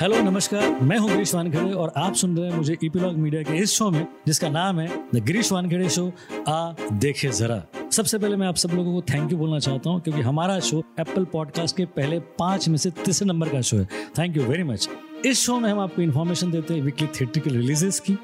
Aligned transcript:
Hello 0.00 0.20
नमस्कार। 0.22 0.78
मैं 0.80 0.96
हूँ 0.98 1.08
गिरीश 1.10 1.34
वानखेड़े 1.34 1.72
और 1.72 1.92
आप 1.96 2.14
सुन 2.14 2.36
रहे 2.36 2.50
हैं 2.50 2.56
मुझे 2.56 2.76
ईपीलॉग 2.84 3.16
मीडिया 3.16 3.42
के 3.42 3.56
इस 3.56 3.70
शो 3.70 3.88
में, 3.90 4.06
जिसका 4.26 4.48
नाम 4.48 4.78
है 4.80 4.88
द 5.14 5.22
गिरीश 5.24 5.50
वानखेड़े 5.52 5.88
शो 5.88 6.06
आ 6.48 6.72
देखे 6.92 7.28
जरा। 7.30 7.62
सबसे 7.92 8.18
पहले 8.18 8.36
मैं 8.36 8.46
आप 8.46 8.56
सब 8.56 8.70
लोगों 8.70 8.94
को 8.94 9.02
थैंक 9.12 9.32
यू 9.32 9.38
बोलना 9.38 9.58
चाहता 9.58 9.90
हूँ, 9.90 10.00
क्योंकि 10.00 10.22
हमारा 10.22 10.58
शो 10.60 10.82
एप्पल 11.00 11.24
पॉडकास्ट 11.24 11.76
के 11.76 11.84
पहले 11.84 12.20
पाँच 12.38 12.68
में 12.68 12.76
से 12.76 12.90
तीसरे 13.04 13.28
नंबर 13.28 13.48
का 13.48 13.60
शो 13.60 13.76
है। 13.76 13.84
थैंक 14.18 14.36
यू 14.36 14.44
वेरी 14.44 14.62
मच 14.62 14.88
इस 15.26 15.40
शो 15.40 15.58
में 15.60 15.70
हम 15.70 15.80
आपको 15.80 16.02
इन्फॉर्मेशन 16.02 16.50
देते 16.50 16.74
हैं 16.74 16.82
वीकली 16.82 17.06
थिएटर 17.20 17.50
रिलीजेस 17.50 18.00
की, 18.00 18.18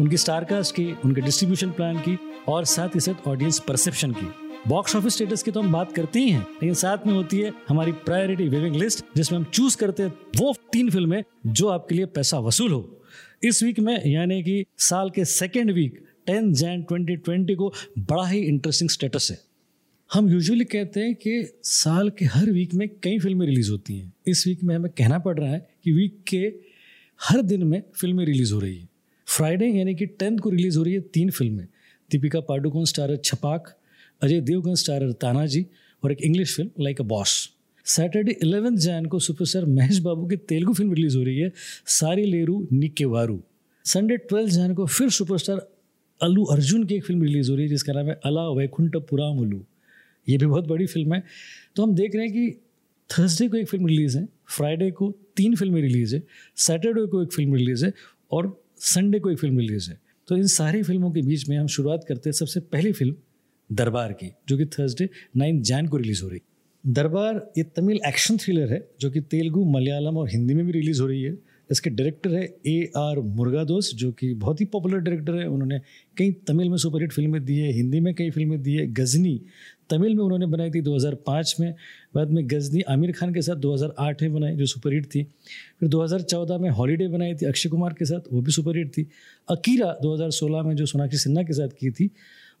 उनकी 0.00 0.16
स्टारकास्ट 0.16 0.74
की, 0.74 0.92
उनके 1.04 1.20
डिस्ट्रीब्यूशन 1.20 1.70
प्लान 1.70 1.98
की, 1.98 2.18
और 2.48 2.64
साथ 2.66 2.94
ही 2.94 3.00
साथ 3.00 3.28
ऑडियंस 3.28 3.58
परसेप्शन 3.58 4.12
की। 4.12 4.32
बॉक्स 4.68 4.94
ऑफ़िस 4.96 5.14
स्टेटस 5.14 5.42
की 5.42 5.50
तो 5.50 5.60
हम 5.60 5.72
बात 5.72 5.92
करते 5.92 6.18
ही 6.18 6.30
हैं, 6.30 6.40
लेकिन 6.40 6.74
साथ 6.74 7.06
में 7.06 7.12
होती 7.14 7.38
है 7.38 7.52
हमारी 7.68 7.92
प्रायोरिटी 7.92 8.48
वेविंग 8.48 8.74
लिस्ट 8.76 9.04
जिसमें 9.16 9.38
हम 9.38 9.44
चूज़ 9.44 9.76
करते 9.76 10.02
हैं 10.02 10.12
वो 10.36 10.54
तीन 10.72 10.90
फ़िल्में 10.90 11.22
जो 11.46 11.68
आपके 11.68 11.94
लिए 11.94 12.06
पैसा 12.06 12.38
वसूल 12.38 12.72
हो। 12.72 13.00
इस 13.44 13.62
वीक 13.62 13.78
में 13.80 14.06
यानी 14.06 14.42
कि 14.42 14.64
साल 14.78 15.10
के 15.10 15.24
सेकेंड 15.24 15.70
वीक 15.70 15.98
टेन 16.26 16.52
जैन 16.54 16.82
2020 16.82 17.54
को 17.56 17.72
बड़ा 17.98 18.26
ही 18.26 18.40
इंटरेस्टिंग 18.40 18.90
स्टेटस 18.90 19.28
है। 19.30 19.38
हम 20.10 20.28
यूजुअली 20.30 20.64
कहते 20.64 21.00
हैं 21.00 21.14
कि 21.14 21.42
साल 21.64 22.10
के 22.10 22.24
हर 22.24 22.50
वीक 22.50 22.74
में 22.74 22.88
कई 23.02 23.18
फ़िल्में 23.18 23.46
रिलीज़ 23.46 23.70
होती 23.70 23.98
हैं। 23.98 24.12
इस 24.26 24.46
वीक 24.46 24.64
में 24.64 24.74
हमें 24.76 24.90
कहना 24.92 25.18
पड़ 25.18 25.38
रहा 25.38 25.50
है 25.50 25.66
कि 25.84 25.92
वीक 25.92 26.22
के 26.28 26.52
हर 27.20 27.42
दिन 27.42 27.64
में 27.64 27.82
फ़िल्में 28.00 28.24
रिलीज़ 28.24 28.54
हो 28.54 28.60
रही 28.60 28.78
है। 28.78 28.88
फ्राइडे 29.28 29.66
यानी 29.68 29.94
कि 29.94 30.06
टेंथ 30.06 30.38
को 30.38 30.50
रिलीज़ 30.50 30.78
हो 30.78 30.84
रही 30.84 30.94
है 30.94 31.00
तीन 31.14 31.30
फ़िल्में 31.30 31.66
दीपिका 32.10 32.40
पाडुकोन 32.40 32.84
स्टारर 32.84 33.16
छपाक 33.24 33.76
अजय 34.22 34.40
देवगन 34.40 34.74
स्टारर 34.74 35.12
तानाजी 35.20 35.64
और 36.02 36.12
एक 36.12 36.22
English 36.22 36.54
film 36.56 36.82
like 36.84 37.00
a 37.00 37.04
boss 37.04 37.32
Saturday 37.86 38.32
eleventh 38.42 38.76
Jan 38.76 39.06
को 39.06 39.18
सुपरस्टार 39.18 39.64
महेश 39.66 39.98
बाबू 39.98 40.26
की 40.28 40.36
तेलुगु 40.50 40.72
फ़िल्म 40.74 40.92
रिलीज़ 40.94 41.16
हो 41.16 41.22
रही 41.24 41.38
है, 41.38 41.52
सारी 41.86 42.24
लेरू 42.24 42.66
निके 42.72 43.04
वारू 43.04 43.40
संडे 43.84 44.16
ट्वेल्थ 44.16 44.50
जैन 44.52 44.74
को 44.74 44.86
फिर 44.86 45.10
सुपरस्टार 45.10 45.66
अल्लू 46.20 46.44
अर्जुन 46.54 46.84
की 46.84 46.94
एक 46.94 47.04
फ़िल्म 47.04 47.22
रिलीज़ 47.22 47.50
हो 47.50 47.56
रही 47.56 47.64
है, 47.64 47.70
जिसका 47.70 47.92
नाम 47.92 48.06
है 48.06 48.20
अला 48.24 48.48
वैकुंठ 48.50 48.96
पुरामुलू 49.10 49.64
ये 50.28 50.36
भी 50.38 50.46
बहुत 50.46 50.66
बड़ी 50.68 50.86
फ़िल्म 50.86 51.14
है. 51.14 51.22
तो 51.76 51.82
हम 51.82 51.94
देख 51.94 52.14
रहे 52.14 52.26
हैं 52.26 52.32
कि 52.32 52.60
थर्सडे 53.10 53.48
को 53.48 53.56
एक 53.56 53.68
फ़िल्म 53.68 53.86
रिलीज़ 53.86 54.18
है 54.18 54.26
फ्राइडे 54.56 54.90
को 54.90 55.10
तीन 55.36 55.56
फ़िल्में 55.56 55.80
रिलीज़ 55.82 56.14
है 56.16 56.22
सैटरडे 56.66 57.06
को 57.06 57.22
एक 57.22 57.32
फ़िल्म 57.32 57.54
रिलीज़ 57.54 57.84
है 57.86 57.92
और 58.32 58.52
संडे 58.92 59.18
को 59.18 59.30
एक 59.30 59.38
फ़िल्म 59.38 59.58
रिलीज़ 59.58 59.90
है. 59.90 59.98
तो 60.28 60.36
इन 60.36 60.46
सारी 60.48 60.82
फ़िल्मों 60.82 61.10
के 61.12 61.22
बीच 61.22 61.48
में 61.48 61.56
हम 61.58 61.66
शुरुआत 61.68 62.04
करते 62.08 62.30
हैं 62.30 62.34
सबसे 62.34 62.60
पहली 62.72 62.92
फ़िल्म 62.92 63.14
दरबार 63.72 64.12
की, 64.12 64.32
जो 64.48 64.58
कि 64.58 64.66
थर्सडे 64.66 65.08
नाइन 65.36 65.62
जैन 65.62 65.86
को 65.86 65.96
रिलीज़ 65.96 66.22
हो 66.22 66.28
रही। 66.28 66.40
दरबार 66.86 67.52
ये 67.58 67.64
तमिल 67.64 68.00
एक्शन 68.06 68.36
थ्रिलर 68.36 68.72
है, 68.72 68.88
जो 69.00 69.10
कि 69.10 69.20
तेलुगु, 69.20 69.64
मलयालम 69.64 70.16
और 70.16 70.30
हिंदी 70.30 70.54
में 70.54 70.66
भी 70.66 70.72
रिलीज़ 70.72 71.00
हो 71.02 71.06
रही 71.06 71.22
है। 71.22 71.38
इसके 71.70 71.90
डायरेक्टर 71.90 72.34
है 72.34 72.56
ए 72.66 72.90
आर 72.96 73.20
मुर्गादोस, 73.20 73.94
जो 73.94 74.12
कि 74.12 74.34
बहुत 74.34 74.60
ही 74.60 74.66
पॉपुलर 74.66 74.98
डायरेक्टर 74.98 75.34
है। 75.34 75.46
उन्होंने 75.46 75.80
कई 76.16 76.32
तमिल 76.32 76.68
में 76.68 76.76
सुपरहिट 76.76 77.12
फ़िल्में 77.12 77.44
दी 77.44 77.56
है, 77.56 77.72
हिंदी 77.72 78.00
में 78.00 78.14
कई 78.14 78.30
फ़िल्में 78.30 78.62
दी 78.62 78.74
है। 78.74 78.86
गजनी 78.86 79.42
तमिल 79.90 80.14
में 80.14 80.24
उन्होंने 80.24 80.46
बनाई 80.46 80.70
थी 80.70 80.80
2005 80.80 81.56
में। 81.60 81.74
बाद 82.14 82.30
में 82.30 82.46
गजनी 82.46 82.80
आमिर 82.80 83.12
खान 83.12 83.34
के 83.34 83.42
साथ 83.42 83.56
2008 83.56 84.22
में 84.22 84.32
बनाई, 84.32 84.56
जो 84.56 84.66
सुपरहिट 84.66 85.04
थी। 85.04 85.22
फिर 85.80 85.88
2014 85.88 86.58
में 86.58 86.70
हॉलीडे 86.70 87.08
बनाई 87.08 87.34
थी, 87.34 87.46
अक्षय 87.46 87.68
कुमार 87.68 87.92
के 87.92 88.04
साथ, 88.04 88.20
वो 88.32 88.40
भी 88.40 88.52
सुपरहिट 88.52 88.88
थी। 88.88 89.06
अकीरा 89.50 89.98
2016 90.02 90.62
में, 90.62 90.76
जो 90.76 90.86
सोनाक्षी 90.86 91.18
सिन्हा 91.18 91.42
के 91.42 91.52
साथ 91.52 91.68
की 91.68 91.90
थी 91.90 92.10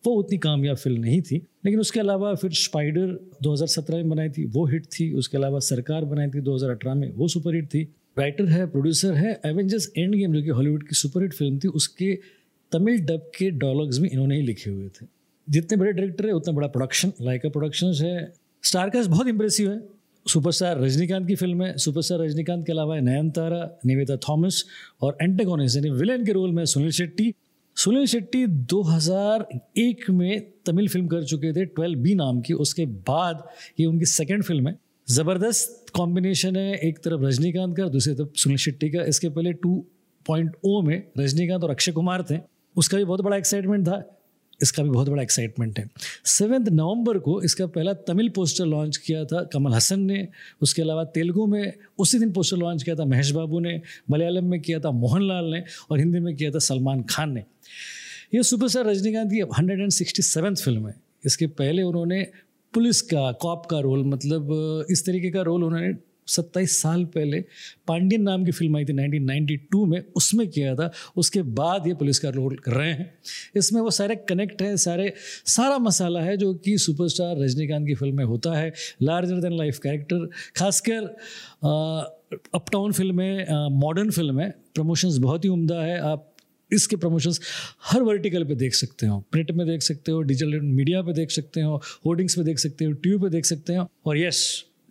वो 0.06 0.12
उतनी 0.12 0.38
कामयाब 0.38 0.76
फ़िल्म 0.76 1.00
नहीं 1.00 1.22
थी। 1.22 1.36
लेकिन 1.36 1.80
उसके 1.80 2.00
अलावा 2.00 2.34
फिर 2.34 2.50
स्पाइडर 2.50 3.20
2017 3.42 3.96
में 3.96 4.08
बनाई 4.08 4.28
थी, 4.28 4.44
वो 4.44 4.66
हिट 4.66 4.84
थी। 4.84 5.12
उसके 5.12 5.36
अलावा 5.36 5.58
सरकार 5.58 6.04
बनाई 6.04 6.28
थी 6.28 6.40
2018 6.40 6.94
में, 6.94 7.12
वो 7.12 7.28
सुपर 7.28 7.54
हिट 7.54 7.66
थी। 7.66 7.88
राइटर 8.18 8.44
है 8.44 8.66
प्रोड्यूसर 8.66 9.14
है 9.14 9.40
एवेंजर्स 9.46 9.92
एंड 9.98 10.14
गेम 10.14 10.32
जो 10.32 10.42
कि 10.42 10.48
हॉलीवुड 10.48 10.82
की 10.82 10.94
सुपर 10.94 11.22
हिट 11.22 11.34
फ़िल्म 11.34 11.58
थी, 11.58 11.68
उसके 11.68 12.18
तमिल 12.72 12.98
डब 12.98 13.30
के 13.38 13.50
डायलॉग्स 13.50 13.98
भी 13.98 14.08
इन्होंने 14.08 14.36
ही 14.36 14.42
लिखे 14.42 14.70
हुए 14.70 14.88
थे। 14.88 15.06
जितने 15.50 15.76
बड़े 15.76 15.92
डायरेक्टर 15.92 16.26
है, 16.26 16.32
उतना 16.32 16.54
बड़ा 16.54 16.68
प्रोडक्शन 16.68 17.12
लाइका 17.20 17.48
प्रोडक्शन 17.48 17.92
है। 18.04 18.32
स्टारकास्ट 18.62 19.10
बहुत 19.10 19.26
इंप्रेसिव 19.26 19.70
है। 19.70 20.00
सुपरस्टार 20.28 20.80
रजनीकांत 20.80 21.28
की 21.28 21.34
फ़िल्म 21.34 21.62
है। 21.62 21.76
सुपरस्टार 21.76 22.18
रजनीकांत 22.18 22.66
के 22.66 22.72
अलावा 22.72 22.94
है 22.94 23.00
नयन 23.00 23.30
तारा 23.30 23.78
निवेदा 23.86 24.16
थॉमस 24.16 24.64
और 25.02 25.18
एंटेगोनिस 25.22 25.76
यानी 25.76 25.90
विलेन 25.90 26.26
के 26.26 26.32
रोल 26.32 26.50
में 26.52 26.64
सुनील 26.64 26.90
शेट्टी। 26.90 27.34
सुनील 27.80 28.06
शेट्टी 28.06 28.46
2001 28.46 30.10
में 30.10 30.52
तमिल 30.66 30.88
फ़िल्म 30.88 31.06
कर 31.06 31.24
चुके 31.24 31.52
थे 31.52 31.66
12 31.66 31.96
बी 31.96 32.14
नाम 32.14 32.40
की। 32.40 32.52
उसके 32.52 32.86
बाद 32.86 33.48
ये 33.80 33.86
उनकी 33.86 34.04
सेकेंड 34.04 34.44
फ़िल्म 34.44 34.68
है। 34.68 34.78
ज़बरदस्त 35.08 35.86
कॉम्बिनेशन 35.94 36.56
है, 36.56 36.76
एक 36.76 36.98
तरफ़ 36.98 37.20
रजनीकांत 37.20 37.76
का, 37.76 37.88
दूसरी 37.88 38.14
तरफ़ 38.14 38.28
सुनील 38.34 38.58
शेट्टी 38.58 38.90
का। 38.90 39.02
इसके 39.02 39.28
पहले 39.28 39.52
2.0 39.52 40.82
में 40.82 41.02
रजनीकांत 41.18 41.64
और 41.64 41.70
अक्षय 41.70 41.92
कुमार 41.92 42.24
थे। 42.30 42.38
उसका 42.76 42.98
भी 42.98 43.04
बहुत 43.04 43.20
बड़ा 43.20 43.36
एक्साइटमेंट 43.36 43.88
था। 43.88 44.19
इसका 44.62 44.82
भी 44.82 44.90
बहुत 44.90 45.08
बड़ा 45.08 45.22
एक्साइटमेंट 45.22 45.78
है। 45.78 45.88
सेवेंथ 46.26 46.68
नवंबर 46.68 47.18
को 47.18 47.40
इसका 47.42 47.66
पहला 47.68 47.92
तमिल 48.06 48.28
पोस्टर 48.28 48.66
लॉन्च 48.66 48.96
किया 48.96 49.24
था 49.24 49.42
कमल 49.52 49.74
हसन 49.74 50.00
ने। 50.00 50.26
उसके 50.62 50.82
अलावा 50.82 51.04
तेलुगु 51.14 51.46
में 51.46 51.72
उसी 51.98 52.18
दिन 52.18 52.32
पोस्टर 52.32 52.56
लॉन्च 52.56 52.82
किया 52.82 52.96
था 52.96 53.04
महेश 53.04 53.30
बाबू 53.30 53.60
ने। 53.60 53.80
मलयालम 54.10 54.44
में 54.44 54.60
किया 54.60 54.80
था 54.80 54.90
मोहनलाल 54.90 55.50
ने 55.52 55.62
और 55.90 55.98
हिंदी 55.98 56.20
में 56.20 56.34
किया 56.36 56.50
था 56.50 56.58
सलमान 56.58 57.02
खान 57.10 57.32
ने। 57.32 57.44
ये 58.34 58.42
सुपरस्टार 58.42 58.84
रजनीकांत 58.86 59.30
की 59.30 59.40
hundred 59.58 59.80
and 59.80 59.90
sixty 59.92 60.22
seventh 60.22 60.58
film 60.58 60.88
है। 60.88 60.94
इसके 61.26 61.46
पहले 61.46 61.82
उन्होंने 61.82 62.22
पुलिस 62.74 63.00
का 63.02 63.30
कॉप 63.32 63.66
का 63.66 63.78
रोल 63.80 64.04
मतलब 64.04 64.86
इस 64.90 65.04
तरीके 65.06 65.30
का 65.30 65.42
रोल 65.42 65.64
उन्होंने 65.64 65.92
सत्ताईस 66.30 66.80
साल 66.82 67.04
पहले 67.06 67.40
पांड्यन 67.88 68.22
नाम 68.22 68.44
की 68.44 68.50
फ़िल्म 68.52 68.76
आई 68.76 68.84
थी 68.84 68.92
1992 68.92 69.84
में, 69.86 70.02
उसमें 70.16 70.46
किया 70.48 70.74
था। 70.74 70.90
उसके 71.16 71.42
बाद 71.42 71.86
ये 71.86 71.94
पुलिस 71.94 72.18
का 72.18 72.28
रोल 72.30 72.56
कर 72.56 72.72
रहे 72.72 72.92
हैं। 72.92 73.12
इसमें 73.56 73.80
वो 73.80 73.90
सारे 73.90 74.16
कनेक्ट 74.28 74.62
हैं, 74.62 74.76
सारे, 74.78 75.12
सारा 75.46 75.78
मसाला 75.80 76.20
है 76.20 76.36
जो 76.36 76.52
कि 76.56 76.76
सुपरस्टार 76.78 77.36
रजनीकांत 77.38 77.86
की 77.86 77.94
फ़िल्म 77.94 78.16
में 78.16 78.24
होता 78.24 78.56
है। 78.58 78.72
लार्जर 79.02 79.40
देन 79.40 79.56
लाइफ 79.56 79.78
कैरेक्टर 79.78 80.28
खासकर 80.56 81.04
uptown 82.54 82.92
film 82.92 83.22
modern 83.74 84.10
film 84.10 84.48
promotions 84.74 85.16
बहुत 85.18 85.44
ही 85.44 85.48
उम्दा 85.50 85.80
है। 85.82 85.98
आप 86.00 86.26
इसके 86.70 86.96
प्रमोशंस 86.96 87.40
हर 87.84 88.02
वर्टिकल 88.02 88.44
पे 88.44 88.54
देख 88.54 88.74
सकते 88.74 89.06
हो। 89.06 89.18
प्रिंट 89.32 89.50
में 89.50 89.66
देख 89.66 89.82
सकते 89.82 90.12
हो 90.12 90.20
डिजिटल 90.22 90.60
मीडिया 90.60 91.00
पे 91.02 91.12
देख 91.12 91.30
सकते 91.30 91.60
हो 91.60 91.76
होर्डिंग्स 92.06 92.36
पे 92.36 92.44
देख 92.44 92.58
सकते 92.58 92.84
हो 92.84 92.92
टीवी 92.94 93.18
पे 93.18 93.30
देख 93.30 93.44
सकते 93.44 93.74
हो। 93.74 93.86
और 94.06 94.18
यस 94.18 94.42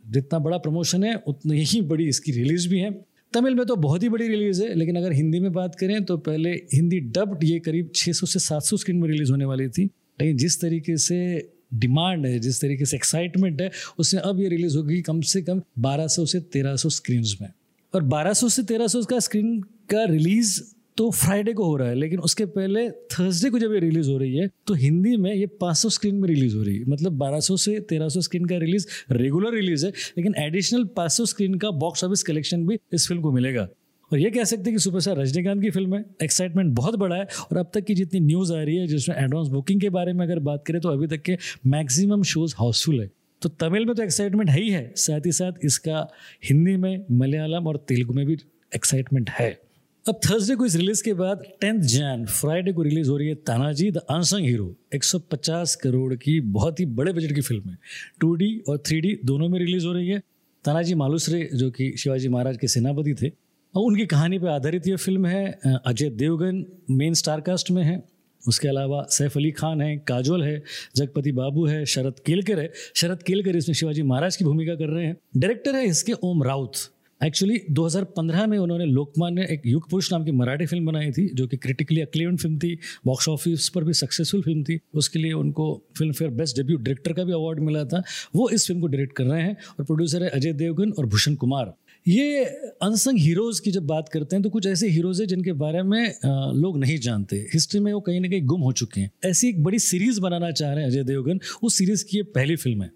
जितना 0.10 0.40
बड़ा 0.40 0.58
प्रमोशन 0.58 1.04
है, 1.04 1.16
उतनी 1.16 1.64
ही 1.64 1.82
बड़ी 1.82 2.08
इसकी 2.08 2.32
रिलीज़ 2.32 2.70
भी 2.70 2.80
है। 2.80 2.92
तमिल 3.34 3.56
में 3.56 3.66
तो 3.66 3.76
बहुत 3.76 4.04
ही 4.04 4.10
बड़ी 4.10 4.28
रिलीज़ 4.28 4.64
है, 4.64 4.74
लेकिन 4.76 4.96
अगर 4.96 5.12
हिंदी 5.12 5.40
में 5.40 5.52
बात 5.52 5.76
करें 5.76 6.04
तो 6.06 6.18
पहले 6.18 6.50
हिंदी 6.50 7.00
डब्ड 7.00 7.44
ये 7.44 7.60
करीब 7.60 7.92
600 7.96 8.26
से 8.26 8.40
700 8.40 8.78
स्क्रीन 8.78 8.98
में 8.98 9.10
रिलीज़ 9.10 9.32
होने 9.32 9.46
वाली 9.46 9.68
थी। 9.68 9.86
लेकिन 10.22 10.38
जिस 10.38 10.62
तरीके 10.62 10.98
से 10.98 11.50
डिमांड 11.74 12.26
है, 12.26 12.40
जिस 12.40 12.62
तरीके 12.62 12.86
से 12.86 12.98
एक्साइटमेंट 12.98 13.62
है 13.62 13.72
उससे 14.00 14.18
अब 14.18 14.40
ये 14.40 14.50
रिलीज़ 14.50 14.78
होगी 14.78 15.02
कम 15.02 15.22
से 15.22 15.42
कम 15.42 15.62
1200 15.80 16.26
से 16.26 16.40
1300 16.40 16.90
स्क्रीन 16.90 17.24
में। 17.42 17.50
और 17.96 18.04
1200 18.04 18.50
से 18.50 18.64
1300 18.64 19.06
का 19.06 19.20
स्क्रीन 19.20 19.62
का 19.62 20.04
रिलीज़ 20.04 20.62
तो 21.00 21.10
फ्राइडे 21.12 21.52
को 21.54 21.66
हो 21.66 21.76
रहा 21.78 21.88
है, 21.88 21.96
लेकिन 21.96 22.20
उसके 22.20 22.46
पहले 22.46 22.90
थर्सडे 22.90 23.50
को 23.50 23.60
जब 23.60 23.74
ये 23.74 23.80
रिलीज़ 23.80 24.10
हो 24.10 24.18
रही 24.18 24.38
है 24.38 24.48
तो 24.68 24.74
हिंदी 24.74 25.16
में 25.18 25.34
ये 25.34 25.46
500 25.62 25.90
स्क्रीन 25.90 26.16
में 26.16 26.28
रिलीज़ 26.30 26.56
हो 26.58 26.64
रही 26.64 26.78
है। 26.78 26.86
मतलब 26.86 27.14
1200 27.14 27.56
से 27.58 27.80
1300 27.82 28.22
स्क्रीन 28.22 28.46
का 28.46 28.58
रिलीज़, 28.58 28.88
रेगुलर 29.12 29.54
रिलीज़ 29.54 29.86
है, 29.86 29.92
लेकिन 30.18 30.34
एडिशनल 30.38 30.84
500 30.98 31.26
स्क्रीन 31.26 31.54
का 31.54 31.72
बॉक्स 31.72 32.04
ऑफ़िस 32.04 32.24
कलेक्शन 32.24 32.66
भी 32.68 32.78
इस 32.94 33.08
फ़िल्म 33.08 33.22
को 33.22 33.32
मिलेगा। 33.32 33.68
और 34.12 34.20
ये 34.20 34.30
कह 34.30 34.44
सकते 34.44 34.64
हैं 34.64 34.74
कि 34.74 34.80
सुपरस्टार 34.80 35.18
रजनीकांत 35.18 35.62
की 35.62 35.70
फ़िल्म 35.70 35.96
है, 35.96 36.04
एक्साइटमेंट 36.24 36.74
बहुत 36.76 36.96
बड़ा 36.96 37.16
है, 37.16 37.28
और 37.52 37.58
अब 37.58 37.72
तक 37.74 37.84
की 37.84 37.96
जितनी 37.96 38.20
न्यूज़ 38.20 38.54
आ 38.54 38.62
रही 38.62 38.76
है, 38.76 38.88
जिसमें 38.88 39.16
एडवांस 39.16 39.48
बुकिंग 39.48 39.82
के 39.82 39.90
बारे 39.90 40.14
में 40.14 40.26
अगर 40.26 40.40
बात 40.40 40.64
करें 40.68 40.82
तो 40.82 40.90
अभी 40.90 41.08
तक 41.08 41.22
के 41.22 41.38
मैक्सिमम 41.68 42.24
शोज़ 42.24 42.56
हाउसफुल 42.60 43.00
है। 43.02 43.10
तो 43.42 43.50
तमिल 43.50 43.86
में 43.86 43.96
तो 43.96 44.04
एक्साइटमेंट 44.04 44.50
है 44.50 44.62
ही 44.62 44.70
है, 44.70 44.92
साथ 44.96 45.26
ही 45.26 45.32
साथ 45.32 45.66
इसका 45.66 46.08
हिंदी 46.50 46.78
में 46.78 47.06
मलयालम 47.12 47.68
और 47.68 47.86
तेलुगु 47.88 48.14
में 48.14 48.26
भी 48.26 48.38
एक्साइटमेंट 48.76 49.30
है। 49.30 49.69
अब 50.06 50.20
थर्सडे 50.26 50.56
को 50.56 50.66
इस 50.66 50.76
रिलीज़ 50.76 51.04
के 51.04 51.14
बाद 51.14 51.42
टेंथ 51.62 51.82
जैन 51.82 52.26
फ्राइडे 52.26 52.72
को 52.74 52.82
रिलीज़ 52.82 53.10
हो 53.10 53.18
रही 53.18 53.28
है 53.28 53.36
Tanaji 53.48 53.90
the 53.92 53.98
unsung 54.10 54.46
hero 54.46 54.76
150 54.96 55.76
crore 55.76 56.14
की 56.16 56.40
बहुत 56.42 56.80
ही 56.80 56.86
बड़े 56.86 57.14
बजट 57.14 57.34
की 57.36 57.42
फ़िल्म 57.42 57.70
है। 57.70 57.78
2D 58.24 58.48
और 58.70 58.78
3D 58.88 59.14
दोनों 59.26 59.50
में 59.50 59.60
रिलीज़ 59.60 59.86
हो 59.86 59.94
रही 59.94 60.08
है। 60.08 60.20
तानाजी 60.66 60.96
मालूसरे, 60.96 61.50
जो 61.54 61.70
कि 61.72 61.92
शिवाजी 61.98 62.30
महाराज 62.30 62.58
के 62.58 62.68
सेनापति 62.68 63.14
थे 63.14 63.30
और 63.74 63.84
उनकी 63.84 64.06
कहानी 64.06 64.40
पर 64.40 64.48
आधारित 64.48 64.88
यह 64.88 64.96
फ़िल्म 64.98 65.26
है 65.26 65.60
Ajay 65.86 66.10
Devgan 66.12 66.66
main 66.92 67.14
star 67.14 67.42
cast 67.42 67.72
में 67.72 67.84
है। 67.84 68.04
उसके 68.44 68.68
अलावा 68.68 69.06
सैफ 69.10 69.38
अली 69.38 69.52
खान 69.52 69.82
है, 69.82 69.98
काजोल 69.98 70.44
है, 70.44 70.62
जगपति 70.96 71.32
बाबू 71.32 71.66
है, 71.68 71.86
शरद 71.86 72.20
केलकर 72.26 72.60
है। 72.60 72.72
शरद 72.96 73.24
केलकर 73.24 73.56
इसमें 73.56 73.76
शिवाजी 73.76 74.04
महाराज 74.04 74.36
की 74.36 74.46
भूमिका 74.46 74.76
कर 74.76 74.90
रहे 74.90 75.06
हैं। 75.06 75.18
डायरेक्टर 75.38 75.76
है 75.76 75.86
इसके 75.86 76.14
ओम 76.24 76.44
राउत। 76.44 76.72
एक्चुअली 77.22 77.60
2015 77.72 78.46
में 78.48 78.58
उन्होंने 78.58 78.86
लोकमान्य 78.86 79.48
एक 79.52 79.62
युग 79.66 79.90
पुरुष 79.90 80.12
नाम 80.12 80.24
की 80.26 80.32
मराठी 80.32 80.66
फ़िल्म 80.66 80.86
बनाई 80.86 81.12
थी, 81.12 81.28
जो 81.36 81.48
कि 81.48 81.58
क्रिटिकली 81.58 82.02
अक्लेवन 82.02 82.36
फ़िल्म 82.38 82.58
थी 82.60 82.78
बॉक्स 83.06 83.28
ऑफ़िस 83.30 83.68
पर 83.70 83.84
भी 83.84 83.94
सक्सेसफुल 83.94 84.42
फ़िल्म 84.42 84.64
थी। 84.64 84.80
उसके 84.94 85.20
लिए 85.20 85.32
उनको 85.34 85.66
film 85.98 86.14
fair 86.14 86.32
best 86.32 86.58
debut 86.58 86.78
director 86.78 87.14
का 87.14 87.24
भी 87.24 87.34
अवार्ड 87.34 87.60
मिला 87.60 87.84
था। 87.86 88.02
वो 88.36 88.50
इस 88.50 88.68
फ़िल्म 88.68 88.82
को 88.82 88.88
डायरेक्ट 88.88 89.16
कर 89.16 89.24
रहे 89.24 89.42
हैं 89.42 89.56
और 89.80 89.86
प्रोड्यूसर 89.86 90.24
है 90.24 90.30
अजय 90.30 90.54
देवगन 90.54 90.92
और 90.92 91.06
भूषण 91.06 91.36
कुमार। 91.36 91.74
ये 92.06 92.44
अनसंग 92.84 93.20
हीरोज़ 93.20 93.62
की 93.62 93.72
जब 93.72 93.86
बात 93.88 94.10
करते 94.10 94.36
हैं 94.36 94.44
तो 94.44 94.50
कुछ 94.50 94.66
ऐसे 94.68 94.90
हीरोज़ 94.90 95.22
हैं 95.22 95.28
जिनके 95.28 95.54
बारे 95.54 95.82
में 95.84 96.14
लोग 96.26 96.78
नहीं 96.80 96.98
जानते। 97.00 97.38
हिस्ट्री 97.54 97.80
में 97.80 97.92
वो 97.94 98.00
कहीं 98.00 98.20
ना 98.20 98.28
कहीं 98.28 98.46
गुम 98.46 98.62
हो 98.62 98.72
चुके 98.74 99.02
हैं। 99.02 99.12
ऐसी 99.26 99.50
एक 99.50 99.64
बड़ी 99.64 99.80
सीरीज़ 99.82 100.22
बनाना 100.22 100.52
चाह 100.52 100.74
रहे 100.74 100.84
हैं 100.84 100.92
अजय 100.92 101.04
देवगन। 101.04 101.40
उस 101.64 101.78
सीरीज़ 101.78 102.06
की 102.06 102.18
ये 102.18 102.24
पहली 102.36 102.56
फ़िल्म 102.56 102.84
है। 102.84 102.92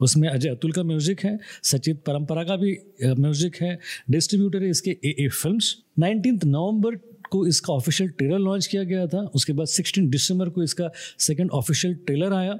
उसमें 0.00 0.28
अजय 0.28 0.48
अतुल 0.48 0.72
का 0.72 0.82
म्यूज़िक 0.82 1.20
है, 1.20 1.38
सचित 1.64 2.02
परंपरा 2.06 2.44
का 2.44 2.56
भी 2.56 2.76
म्यूज़िक 3.04 3.56
है, 3.56 3.78
डिस्ट्रीब्यूटर 4.10 4.62
है 4.62 4.70
इसके 4.70 4.90
ए 4.90 5.14
ए 5.18 5.28
फ़िल्म 5.30 5.58
नाइनटीन 5.98 6.40
नवंबर 6.46 6.96
को 7.30 7.46
इसका 7.46 7.72
ऑफिशियल 7.72 8.08
ट्रेलर 8.10 8.38
लॉन्च 8.38 8.66
किया 8.66 8.82
गया 8.84 9.06
था, 9.06 9.20
उसके 9.34 9.52
बाद 9.52 9.66
सिक्सटीन 9.68 10.08
दिसंबर 10.10 10.48
को 10.48 10.62
इसका 10.62 10.90
सेकंड 11.20 11.50
ऑफिशियल 11.52 11.94
ट्रेलर 11.96 12.32
आया। 12.32 12.58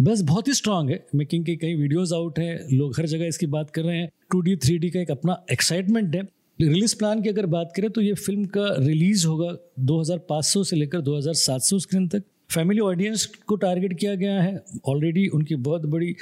बस 0.00 0.20
बहुत 0.22 0.48
ही 0.48 0.52
स्ट्रांग 0.54 0.90
है, 0.90 1.04
मेकिंग 1.14 1.44
के 1.44 1.56
कई 1.56 1.74
वीडियोस 1.74 2.12
आउट 2.12 2.38
है, 2.38 2.66
लोग 2.72 2.98
हर 2.98 3.06
जगह 3.06 3.26
इसकी 3.26 3.46
बात 3.48 3.70
कर 3.70 3.82
रहे 3.82 3.98
हैं। 3.98 4.10
टू 4.30 4.40
डी, 4.40 4.56
थ्री 4.56 4.78
डी 4.78 4.90
का 4.90 5.00
एक 5.00 5.10
अपना 5.10 5.44
एक्साइटमेंट 5.52 6.14
है। 6.16 6.22
रिलीज़ 6.58 6.96
प्लान 6.96 7.22
की 7.22 7.28
अगर 7.28 7.46
बात 7.48 7.72
करें 7.76 7.90
तो 7.90 8.00
ये 8.00 8.14
फ़िल्म 8.14 8.44
का 8.46 8.66
रिलीज़ 8.78 9.26
होगा 9.26 9.52
2500 9.80 10.64
से 10.64 10.76
लेकर 10.76 11.00
2700 11.00 11.78
स्क्रीन 11.78 12.08
तक। 12.08 12.22
फैमिली 12.50 12.80
ऑडियंस 12.80 13.24
को 13.46 13.56
टारगेट 13.56 13.98
किया 13.98 14.14
गया 14.14 14.40
है। 14.42 14.62
ऑलरेडी 14.88 15.26
उनकी 15.28 15.54
बहुत 15.58 15.86
बड़ी 15.86 16.14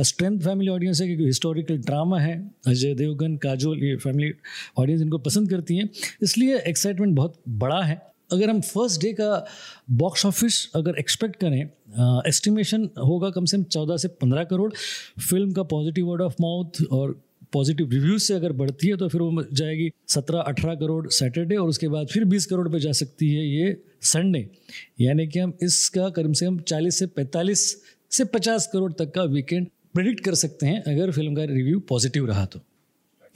स्ट्रेंथ 0.00 0.38
फैमिली 0.40 0.70
ऑडियंस 0.70 1.00
है, 1.00 1.06
क्योंकि 1.06 1.24
हिस्टोरिकल 1.24 1.78
ड्रामा 1.78 2.18
है। 2.20 2.36
अजय 2.66 2.94
देवगन, 2.94 3.36
काजोल, 3.36 3.82
ये 3.84 3.96
फैमिली 3.96 4.32
ऑडियंस 4.78 5.02
इनको 5.02 5.18
पसंद 5.20 5.50
करती 5.50 5.76
हैं। 5.76 5.88
इसलिए 6.22 6.58
एक्साइटमेंट 6.58 7.14
बहुत 7.16 7.40
बड़ा 7.48 7.82
है। 7.82 8.00
अगर 8.30 8.50
हम 8.50 8.60
फ़र्स्ट 8.60 9.00
डे 9.00 9.12
का 9.12 9.46
बॉक्स 9.92 10.24
ऑफ़िस 10.26 10.70
अगर 10.74 10.98
एक्सपेक्ट 10.98 11.36
करें 11.36 11.60
एस्टिमेशन 12.28 12.88
होगा 12.98 13.28
कम 13.30 13.44
से 13.44 13.56
कम 13.56 13.62
चौदह 13.64 13.96
से 13.96 14.08
पंद्रह 14.22 14.44
करोड़। 14.44 14.72
फ़िल्म 15.20 15.52
का 15.52 15.62
पॉजिटिव 15.64 16.06
वर्ड 16.06 16.22
ऑफ़ 16.22 16.34
माउथ 16.40 16.82
और 16.92 17.14
पॉजिटिव 17.52 17.90
रिव्यूज़ 17.90 18.22
से 18.22 18.34
अगर 18.34 18.52
बढ़ती 18.52 18.88
है 18.88 18.96
तो 18.96 19.08
फिर 19.08 19.20
वो 19.20 19.44
जाएगी 19.52 19.90
सत्रह, 20.08 20.40
अठारह 20.40 20.74
करोड़ 20.74 21.08
सैटरडे 21.08 21.56
और 21.56 21.68
उसके 21.68 21.88
बाद 21.88 22.06
फिर 22.06 22.24
बीस 22.24 22.46
करोड़ 22.46 22.68
पे 22.68 22.80
जा 22.80 22.92
सकती 22.92 23.34
है 23.34 23.46
ये 23.46 23.82
संडे 24.02 24.50
यानी 25.00 25.26
कि 25.26 25.38
हम 25.38 25.52
इसका 25.62 26.08
कम 26.08 26.32
से 26.32 26.46
कम 26.46 26.58
चालीस 26.58 26.98
से 26.98 27.06
पैंतालीस 27.06 27.82
से 28.10 28.24
पचास 28.24 28.70
करोड़ 28.72 28.92
तक 28.92 29.10
का 29.10 29.22
वीकेंड 29.22 29.66
प्रेडिक्ट 29.94 30.24
कर 30.24 30.34
सकते 30.34 30.66
हैं 30.66 30.82
अगर 30.82 31.10
फ़िल्म 31.10 31.34
का 31.34 31.44
रिव्यू 31.44 31.80
पॉजिटिव 31.80 32.26
रहा 32.26 32.44
तो। 32.46 32.60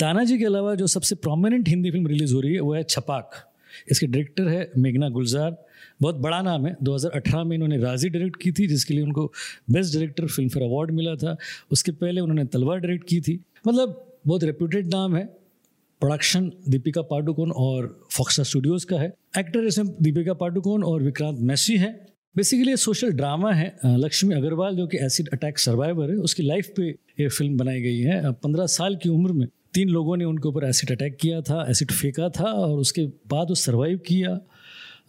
तानाजी 0.01 0.39
के 0.39 0.45
अलावा 0.45 0.75
जो 0.75 0.87
सबसे 0.87 1.15
प्रोमिनेंट 1.15 1.69
हिंदी 1.69 1.91
फ़िल्म 1.91 2.07
रिलीज़ 2.07 2.35
हो 2.35 2.41
रही 2.41 2.55
है, 2.55 2.61
वो 2.61 2.75
है 2.75 2.83
छपाक। 2.83 3.50
इसके 3.91 4.07
डायरेक्टर 4.07 4.49
है 4.49 4.71
मेघना 4.79 5.09
गुलजार। 5.09 5.57
बहुत 6.03 6.17
बड़ा 6.17 6.43
नाम 6.43 6.67
है। 6.67 6.77
2018 6.83 7.45
में 7.45 7.55
इन्होंने 7.55 7.79
राज़ी 7.79 8.09
डायरेक्ट 8.09 8.43
की 8.43 8.53
थी, 8.53 8.67
जिसके 8.67 8.95
लिए 8.95 9.03
उनको 9.03 9.33
best 9.71 9.95
director 9.95 10.27
film 10.27 10.49
fair 10.49 10.67
award 10.67 10.91
मिला 10.91 11.15
था। 11.15 11.37
उसके 11.73 11.93
पहले 11.93 12.21
उन्होंने 12.21 12.45
तलवार 12.45 12.79
डायरेक्ट 12.79 13.09
की 13.09 13.21
थी। 13.21 13.41
मतलब 13.69 14.19
बहुत 14.27 14.45
रेप्यूटेड 14.45 14.87
नाम 14.87 15.17
है। 15.17 15.25
प्रोडक्शन 16.01 16.53
दीपिका 16.69 17.03
पाडुकोन 17.03 17.51
और 17.51 18.07
फॉक्सा 18.11 18.43
स्टूडियोज 18.43 18.85
का 18.85 18.99
है। 18.99 19.13
एक्टर 19.39 19.65
इसमें 19.65 19.89
दीपिका 20.03 20.35
पाडुकोन 20.35 20.85
और 20.85 21.03
विक्रांत 21.03 21.39
मैसी 21.41 21.77
है। 21.77 22.07
बेसिकली 22.37 22.77
सोशल 22.77 23.11
ड्रामा 23.11 23.53
है 23.53 23.75
लक्ष्मी 23.85 24.35
अग्रवाल, 24.35 24.77
जो 24.77 24.87
कि 24.87 24.99
एसिड 24.99 25.29
अटैक 25.29 25.59
सर्वाइवर 25.59 26.11
है। 26.11 26.17
उसकी 26.17 26.43
लाइफ 26.43 26.73
पे 26.77 26.89
ये 27.21 27.29
फ़िल्म 27.29 27.57
बनाई 27.57 27.81
गई 27.83 28.01
है। 28.01 28.33
पंद्रह 28.33 28.67
साल 28.67 28.97
की 28.97 29.09
उम्र 29.09 29.33
में 29.33 29.47
तीन 29.75 29.89
लोगों 29.89 30.17
ने 30.17 30.25
उनके 30.25 30.49
ऊपर 30.49 30.65
एसिड 30.65 30.91
अटैक 30.93 31.17
किया 31.17 31.41
था 31.41 31.65
एसिड 31.71 31.93
फेंका 31.93 32.29
था 32.29 32.53
और 32.53 32.79
उसके 32.79 33.07
बाद 33.07 33.49
वो 33.49 33.55
सर्वाइव 33.55 33.99
किया। 33.99 34.41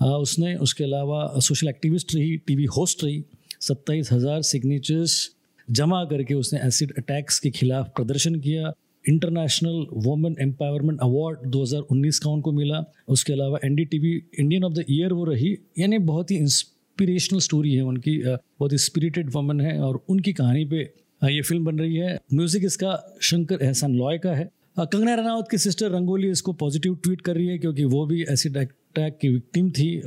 आ, 0.02 0.06
उसने 0.06 0.56
उसके 0.56 0.84
अलावा 0.84 1.40
सोशल 1.40 1.68
एक्टिविस्ट 1.68 2.16
रही 2.16 2.38
टीवी 2.38 2.66
होस्ट 2.78 3.04
रही। 3.04 3.24
सत्ताईस 3.60 4.12
हज़ार 4.12 4.42
सिग्नेचर्स 4.42 5.30
जमा 5.68 6.04
करके 6.06 6.34
उसने 6.34 6.60
एसिड 6.60 6.94
अटैक्स 6.98 7.40
के 7.40 7.50
खिलाफ 7.50 7.92
प्रदर्शन 7.96 8.36
किया। 8.36 8.72
इंटरनेशनल 9.06 9.86
वुमेन 9.94 10.36
एम्पावरमेंट 10.42 11.00
अवार्ड 11.00 11.46
2019 11.48 12.20
का 12.20 12.30
उनको 12.30 12.52
मिला। 12.52 12.84
उसके 13.08 13.34
अलावा 13.34 13.60
NDTV 13.66 14.12
Indian 14.40 14.64
of 14.64 14.74
the 14.74 14.86
year 14.90 15.14
वो 15.14 15.26
रही। 15.26 15.58
यानी 15.80 15.98
बहुत 16.08 16.32
ही 16.32 16.38
इंस्पिरेशनल 16.38 17.40
स्टोरी 17.40 17.74
है 17.74 17.82
उनकी। 17.82 18.18
बहुत 18.20 18.72
ही 18.72 18.78
स्पिरिटेड 18.78 19.30
वुमन 19.30 19.62
है 19.62 19.80
और 19.80 20.04
उनकी 20.10 20.34
कहानी 20.34 20.66
पे 20.66 20.84
ये 21.22 21.42
फ़िल्म 21.42 21.64
बन 21.66 21.80
रही 21.80 21.96
है। 21.96 22.18
म्यूज़िक 22.34 22.64
इसका 22.66 22.98
शंकर 23.22 23.64
एहसान 23.64 23.96
लॉय 23.96 24.18
का 24.18 24.32
है। 24.32 24.50
कंगना 24.80 25.14
रनावत 25.16 25.48
की 25.52 25.58
सिस्टर 25.60 25.92
रंगोली 25.92 26.30
इसको 26.32 26.54
पॉजिटिव 26.56 26.96
ट्वीट 27.04 27.22
कर 27.22 27.36
रही 27.36 27.48
है 27.48 27.58
क्योंकि 27.58 27.84
वो 27.86 28.06
भी 28.06 28.22
एसिड 28.32 28.58
अटैक 28.58 29.18
की 29.22 29.30
विक्टिम 29.30 29.70
थी। 29.72 30.02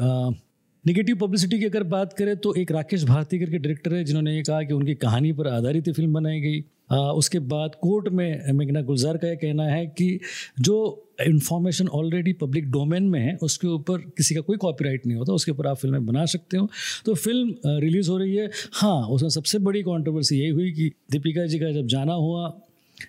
निगेटिव 0.84 1.16
पब्लिसिटी 1.16 1.58
की 1.58 1.64
अगर 1.64 1.82
बात 1.88 2.12
करें 2.12 2.36
तो 2.36 2.54
एक 2.54 2.72
राकेश 2.72 3.04
भारती 3.04 3.38
करके 3.38 3.58
डायरेक्टर 3.58 3.94
है, 3.94 4.04
जिन्होंने 4.04 4.34
ये 4.36 4.42
कहा 4.42 4.62
कि 4.62 4.74
उनकी 4.74 4.94
कहानी 4.96 5.32
पर 5.32 5.48
आधारित 5.48 5.90
फ़िल्म 5.90 6.12
बनाई 6.12 6.40
गई। 6.40 6.60
उसके 6.90 7.38
बाद 7.38 7.74
कोर्ट 7.74 8.08
में 8.08 8.52
मेघना 8.52 8.82
गुलजार 8.82 9.16
का 9.16 9.28
यह 9.28 9.34
कहना 9.34 9.64
है 9.64 9.86
कि 9.88 10.18
जो 10.60 11.00
इन्फॉर्मेशन 11.26 11.88
ऑलरेडी 11.88 12.32
पब्लिक 12.32 12.70
डोमेन 12.70 13.02
में 13.02 13.20
है, 13.20 13.36
उसके 13.42 13.68
ऊपर 13.68 13.98
किसी 14.16 14.34
का 14.34 14.40
कोई 14.40 14.56
कॉपीराइट 14.56 15.06
नहीं 15.06 15.16
होता, 15.18 15.32
उसके 15.32 15.52
ऊपर 15.52 15.66
आप 15.66 15.76
फ़िल्में 15.76 16.06
बना 16.06 16.24
सकते 16.26 16.56
हो। 16.56 16.68
तो 17.04 17.14
फ़िल्म 17.14 17.78
रिलीज़ 17.80 18.10
हो 18.10 18.18
रही 18.18 18.34
है। 18.36 18.50
हाँ 18.72 19.06
उसमें 19.06 19.30
सबसे 19.30 19.58
बड़ी 19.58 19.82
कॉन्ट्रोवर्सी 19.82 20.38
यही 20.38 20.50
हुई 20.50 20.70
कि 20.72 20.90
दीपिका 21.12 21.46
जी 21.46 21.58
का 21.58 21.70
जब 21.72 21.86
जाना 21.86 22.14
हुआ 22.14 22.52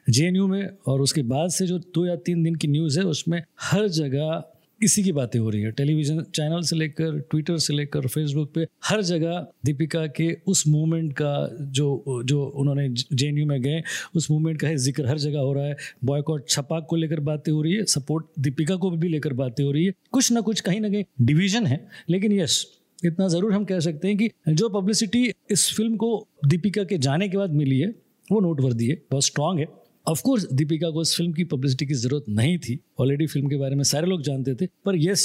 जेएनयू 0.09 0.47
में, 0.47 0.69
और 0.87 1.01
उसके 1.01 1.21
बाद 1.23 1.49
से 1.49 1.67
जो 1.67 1.77
दो 1.77 2.05
या 2.05 2.15
तीन 2.15 2.43
दिन 2.43 2.55
की 2.55 2.67
न्यूज़ 2.67 2.99
है, 2.99 3.05
उसमें 3.05 3.41
हर 3.61 3.87
जगह 3.87 4.43
इसी 4.81 5.03
की 5.03 5.11
बातें 5.11 5.39
हो 5.39 5.49
रही 5.49 5.61
है। 5.61 5.71
टेलीविज़न 5.71 6.21
चैनल 6.35 6.61
से 6.61 6.75
लेकर, 6.75 7.19
ट्विटर 7.21 7.57
से 7.57 7.73
लेकर, 7.73 8.07
फेसबुक 8.07 8.53
पे, 8.53 8.65
हर 8.85 9.01
जगह 9.01 9.47
दीपिका 9.65 10.05
के 10.07 10.31
उस 10.47 10.63
मूवमेंट 10.67 11.13
का 11.13 11.49
जो 11.71 12.23
जो 12.25 12.43
उन्होंने 12.45 12.87
जेएनयू 12.89 13.45
में 13.45 13.61
गए, 13.61 13.81
उस 14.15 14.29
मूवमेंट 14.31 14.59
का 14.61 14.67
है 14.67 14.75
ज़िक्र 14.77 15.07
हर 15.07 15.17
जगह 15.17 15.39
हो 15.39 15.53
रहा 15.53 15.65
है। 15.65 15.75
बॉयकॉट 16.05 16.47
छपाक 16.49 16.85
को 16.89 16.95
लेकर 16.95 17.19
बातें 17.21 17.51
हो 17.51 17.61
रही 17.61 17.73
है, 17.73 17.83
सपोर्ट 17.85 18.25
दीपिका 18.39 18.75
को 18.75 18.91
भी 18.91 19.09
लेकर 19.09 19.33
बातें 19.33 19.63
हो 19.63 19.71
रही 19.71 19.85
है। 19.85 19.93
कुछ 20.11 20.31
ना 20.31 20.41
कुछ 20.41 20.61
कहीं 20.61 20.81
ना 20.81 20.89
कहीं 20.89 21.03
डिविजन 21.21 21.65
है, 21.65 21.85
लेकिन 22.09 22.31
यस, 22.31 22.65
इतना 23.05 23.27
ज़रूर 23.27 23.53
हम 23.53 23.65
कह 23.65 23.79
सकते 23.79 24.07
हैं 24.07 24.17
कि 24.17 24.29
जो 24.49 24.69
पब्लिसिटी 24.71 25.31
इस 25.51 25.71
फ़िल्म 25.77 25.95
को 25.95 26.27
दीपिका 26.47 26.83
के 26.83 26.97
जाने 26.97 27.29
के 27.29 27.37
बाद 27.37 27.53
मिली 27.53 27.79
है, 27.79 27.87
वो 28.31 28.39
नोटवर्दी 28.39 28.87
है, 28.87 29.01
बहुत 29.11 29.25
स्ट्रांग 29.25 29.59
है। 29.59 29.67
ऑफकोर्स 30.07 30.45
दीपिका 30.53 30.89
को 30.89 31.01
इस 31.01 31.15
फ़िल्म 31.17 31.31
की 31.33 31.43
पब्लिसिटी 31.43 31.85
की 31.85 31.93
ज़रूरत 31.93 32.25
नहीं 32.29 32.57
थी। 32.57 32.79
ऑलरेडी 32.99 33.27
फ़िल्म 33.27 33.47
के 33.49 33.57
बारे 33.57 33.75
में 33.75 33.83
सारे 33.83 34.07
लोग 34.07 34.21
जानते 34.21 34.53
थे। 34.55 34.65
पर 34.85 34.95
यस 34.97 35.23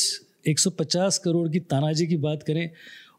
150 0.49 1.19
करोड़ 1.19 1.49
की 1.49 1.61
तानाजी 1.61 2.07
की 2.07 2.17
बात 2.19 2.43
करें 2.43 2.69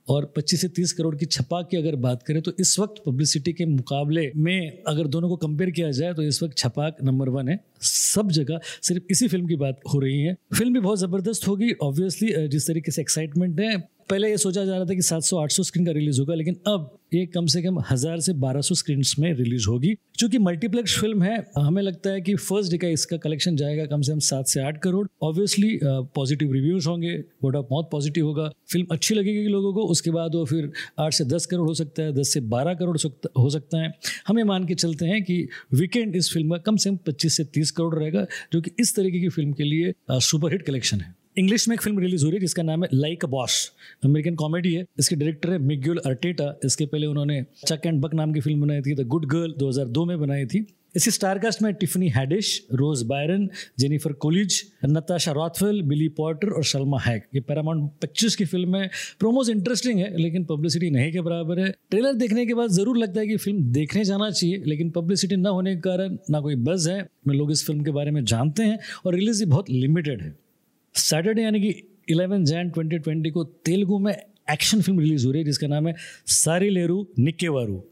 और 0.10 0.32
25 0.38 0.62
से 0.62 0.68
30 0.70 0.92
करोड़ 0.92 1.16
की 1.16 1.26
छपा 1.28 1.62
की 1.62 1.78
अगर 1.78 1.96
बात 1.98 2.24
करें 2.24 2.42
तो 2.42 2.52
इस 2.60 2.78
वक्त 2.80 3.02
पब्लिसिटी 3.06 3.54
के 3.54 3.66
मुकाबले 3.66 4.32
में 4.38 4.84
अगर 4.88 5.08
दोनों 5.08 5.30
को 5.30 5.36
कंपेयर 5.38 5.72
किया 5.72 5.92
जाए 5.92 6.14
तो 6.14 6.24
इस 6.24 6.42
वक्त 6.44 6.58
छपाक 6.58 6.98
नंबर 7.04 7.30
वन 7.30 7.50
है। 7.50 7.60
सब 7.82 8.32
जगह 8.32 8.60
सिर्फ़ 8.82 9.04
इसी 9.12 9.28
फ़िल्म 9.28 9.48
की 9.48 9.56
बात 9.58 9.80
हो 9.94 10.00
रही 10.00 10.22
है। 10.22 10.36
फ़िल्म 10.54 10.74
भी 10.74 10.80
बहुत 10.80 11.00
ज़बरदस्त 11.00 11.48
होगी 11.48 11.72
ऑब्वियसली 11.84 12.48
जिस 12.48 12.68
तरीके 12.68 12.92
से 12.92 13.02
एक्साइटमेंट 13.02 13.60
है 13.60 13.78
पहले 14.10 14.30
ये 14.30 14.38
सोचा 14.38 14.64
जा 14.66 14.76
रहा 14.76 14.86
था 14.86 14.94
कि 14.94 15.02
700-800 15.04 15.64
स्क्रीन 15.64 15.86
का 15.86 15.92
रिलीज़ 15.92 16.20
होगा, 16.20 16.36
लेकिन 16.36 16.56
अब 16.68 16.98
ये 17.14 17.26
कम 17.26 17.46
से 17.46 17.62
कम 17.62 17.80
हज़ार 17.90 18.20
से 18.20 18.34
1200 18.36 18.76
स्क्रीन 18.76 19.02
में 19.20 19.34
रिलीज़ 19.34 19.66
होगी। 19.70 19.94
क्योंकि 20.20 20.38
मल्टीप्लेक्स 20.40 20.98
फ़िल्म 21.00 21.24
है, 21.24 21.38
हमें 21.58 21.82
लगता 21.82 22.10
है 22.10 22.22
कि 22.22 22.36
फ़र्स्ट 22.36 22.72
डे 22.72 22.78
का 22.78 22.88
इसका 22.90 23.18
कलेक्शन 23.18 23.56
जाएगा 23.56 23.86
कम 23.86 24.02
से 24.02 24.12
कम 24.12 24.20
सात 24.22 24.48
से 24.48 24.62
आठ 24.62 24.78
करोड़। 24.82 25.08
ऑब्वियसली 25.24 25.80
पॉजिटिव 25.84 26.54
रिव्यूज़ 26.54 26.88
होंगे 26.90 27.14
वर्ड 27.44 27.56
ऑफ़ 27.56 27.66
माउथ 27.72 27.90
पॉजिटिव 27.92 28.26
होगा। 28.26 28.50
फ़िल्म 28.72 28.88
अच्छी 28.92 29.16
लगेगी 29.16 29.48
लोगों 29.48 29.74
को, 29.74 29.84
उसके 29.86 30.12
बाद 30.12 30.36
वो 30.36 30.46
फिर 30.46 30.72
आठ 31.00 31.14
से 31.14 31.26
दस 31.26 31.46
करोड़ 31.46 31.68
हो 31.68 31.74
सकता 31.74 32.04
है, 32.04 32.14
दस 32.14 32.34
से 32.34 32.40
बारह 32.50 32.74
करोड़ 32.74 32.98
हो 33.38 33.50
सकता 33.50 33.82
है। 33.82 33.94
हमें 34.28 34.44
मान 34.44 34.66
के 34.66 34.76
चलते 34.76 35.06
हैं 35.06 35.24
कि 35.24 35.48
वीकेंड 35.74 36.16
इस 36.16 36.34
फ़िल्म 36.34 36.50
का 36.50 36.58
कम 36.62 36.76
से 36.76 36.90
कम 36.90 36.98
पच्चीस 37.08 37.38
से 37.38 37.44
तीस 37.46 37.72
करोड़ 37.72 37.96
रहेगा, 37.96 38.26
जो 38.54 38.62
कि 38.62 38.72
इस 38.80 38.96
तरीके 38.96 39.20
की 39.20 39.30
फ़िल्म 39.30 39.54
के 39.54 39.64
लिए 39.64 39.94
सुपरहिट 40.12 40.62
कलेक्शन 40.62 41.02
है। 41.02 41.16
इंग्लिश 41.38 41.68
में 41.68 41.74
एक 41.74 41.82
फ़िल्म 41.82 42.00
रिलीज़ 42.00 42.24
हो 42.24 42.30
रही 42.30 42.36
है 42.36 42.42
जिसका 42.42 42.64
नाम 42.64 42.84
है 42.84 42.90
लाइक 42.94 43.26
बॉस। 43.26 43.72
अमेरिकन 44.06 44.36
कॉमेडी 44.36 44.74
है। 44.74 44.86
इसके 45.00 45.16
डायरेक्टर 45.16 45.52
है 45.52 45.58
मिग्यूल 45.58 45.98
अर्टेटा। 45.98 46.60
इसके 46.66 46.86
पहले 46.86 47.06
उन्होंने 47.08 47.46
चक 47.68 47.82
एंड 47.86 48.02
बक 48.02 48.14
नाम 48.14 48.34
की 48.34 48.40
फ़िल्म 48.40 48.62
बनाई 48.62 48.82
थी 48.82 48.96
द 48.96 49.08
गुड 49.08 49.26
गर्ल 49.26 49.54
2002 49.60 50.06
में 50.06 50.20
बनाई 50.20 50.46
थी। 50.46 50.66
इसी 50.96 51.12
स्टारकास्ट 51.12 51.62
में 51.62 51.74
Tiffany 51.74 52.10
Haddish, 52.10 52.68
Rose 52.74 53.04
Byrne, 53.04 53.50
Jennifer 53.80 54.14
Coolidge, 54.14 54.62
Natasha 54.86 55.32
Rothwell 55.32 55.82
Billy 55.82 56.08
Porter 56.10 56.50
और 56.50 56.64
शर्मा 56.64 57.00
हैक। 57.00 57.28
ये 57.36 57.42
पैरामाउंट 57.42 57.92
पिक्चर्स 58.02 58.36
की 58.36 58.46
फ़िल्म 58.46 58.76
है। 58.76 58.90
प्रोमोज 59.20 59.50
इंटरेस्टिंग 59.50 60.00
है, 60.00 60.18
लेकिन 60.18 60.44
पब्लिसिटी 60.44 60.90
नहीं 60.90 61.12
के 61.12 61.22
बराबर 61.22 61.60
है। 61.60 61.72
ट्रेलर 61.92 62.14
देखने 62.14 62.46
के 62.46 62.54
बाद 62.54 62.70
ज़रूर 62.70 62.98
लगता 62.98 63.20
है 63.20 63.28
कि 63.28 63.38
फ़िल्म 63.38 63.72
देखने 63.72 64.04
जाना 64.04 64.30
चाहिए, 64.32 64.64
लेकिन 64.66 64.90
पब्लिसिटी 64.90 65.36
ना 65.36 65.50
होने 65.50 65.76
के 65.76 65.82
कारण 65.82 66.18
ना 66.30 66.42
कोई 66.42 66.56
बज 66.56 66.88
है। 66.88 67.02
लोग 67.28 67.52
इस 67.52 67.66
फ़िल्म 67.68 67.84
के 67.84 67.92
बारे 67.92 68.12
में 68.12 68.24
जानते 68.26 68.64
हैं 68.64 68.80
और 69.06 69.16
रिलीज़ 69.16 69.46
भी 69.46 69.52
बहुत 69.52 69.70
लिमिटेड 69.70 70.22
है। 70.22 70.51
सैटरडे 70.96 71.42
यानी 71.42 71.62
कि 71.62 71.98
इलेवन 72.10 72.46
जैन 72.46 72.70
ट्वेंटी 72.70 72.98
ट्वेंटी 72.98 73.30
को 73.30 73.44
तेलुगु 73.44 74.00
में 74.00 74.14
एक्शन 74.52 74.82
फ़िल्म 74.82 75.00
रिलीज़ 75.00 75.26
हो 75.26 75.32
रही 75.32 75.42
है, 75.42 75.46
जिसका 75.46 75.68
नाम 75.68 75.88
है 75.88 75.96
सारी 76.26 76.70
लेरू, 76.70 77.02
निक्के 77.02 77.22
निक्केवारू 77.22 77.84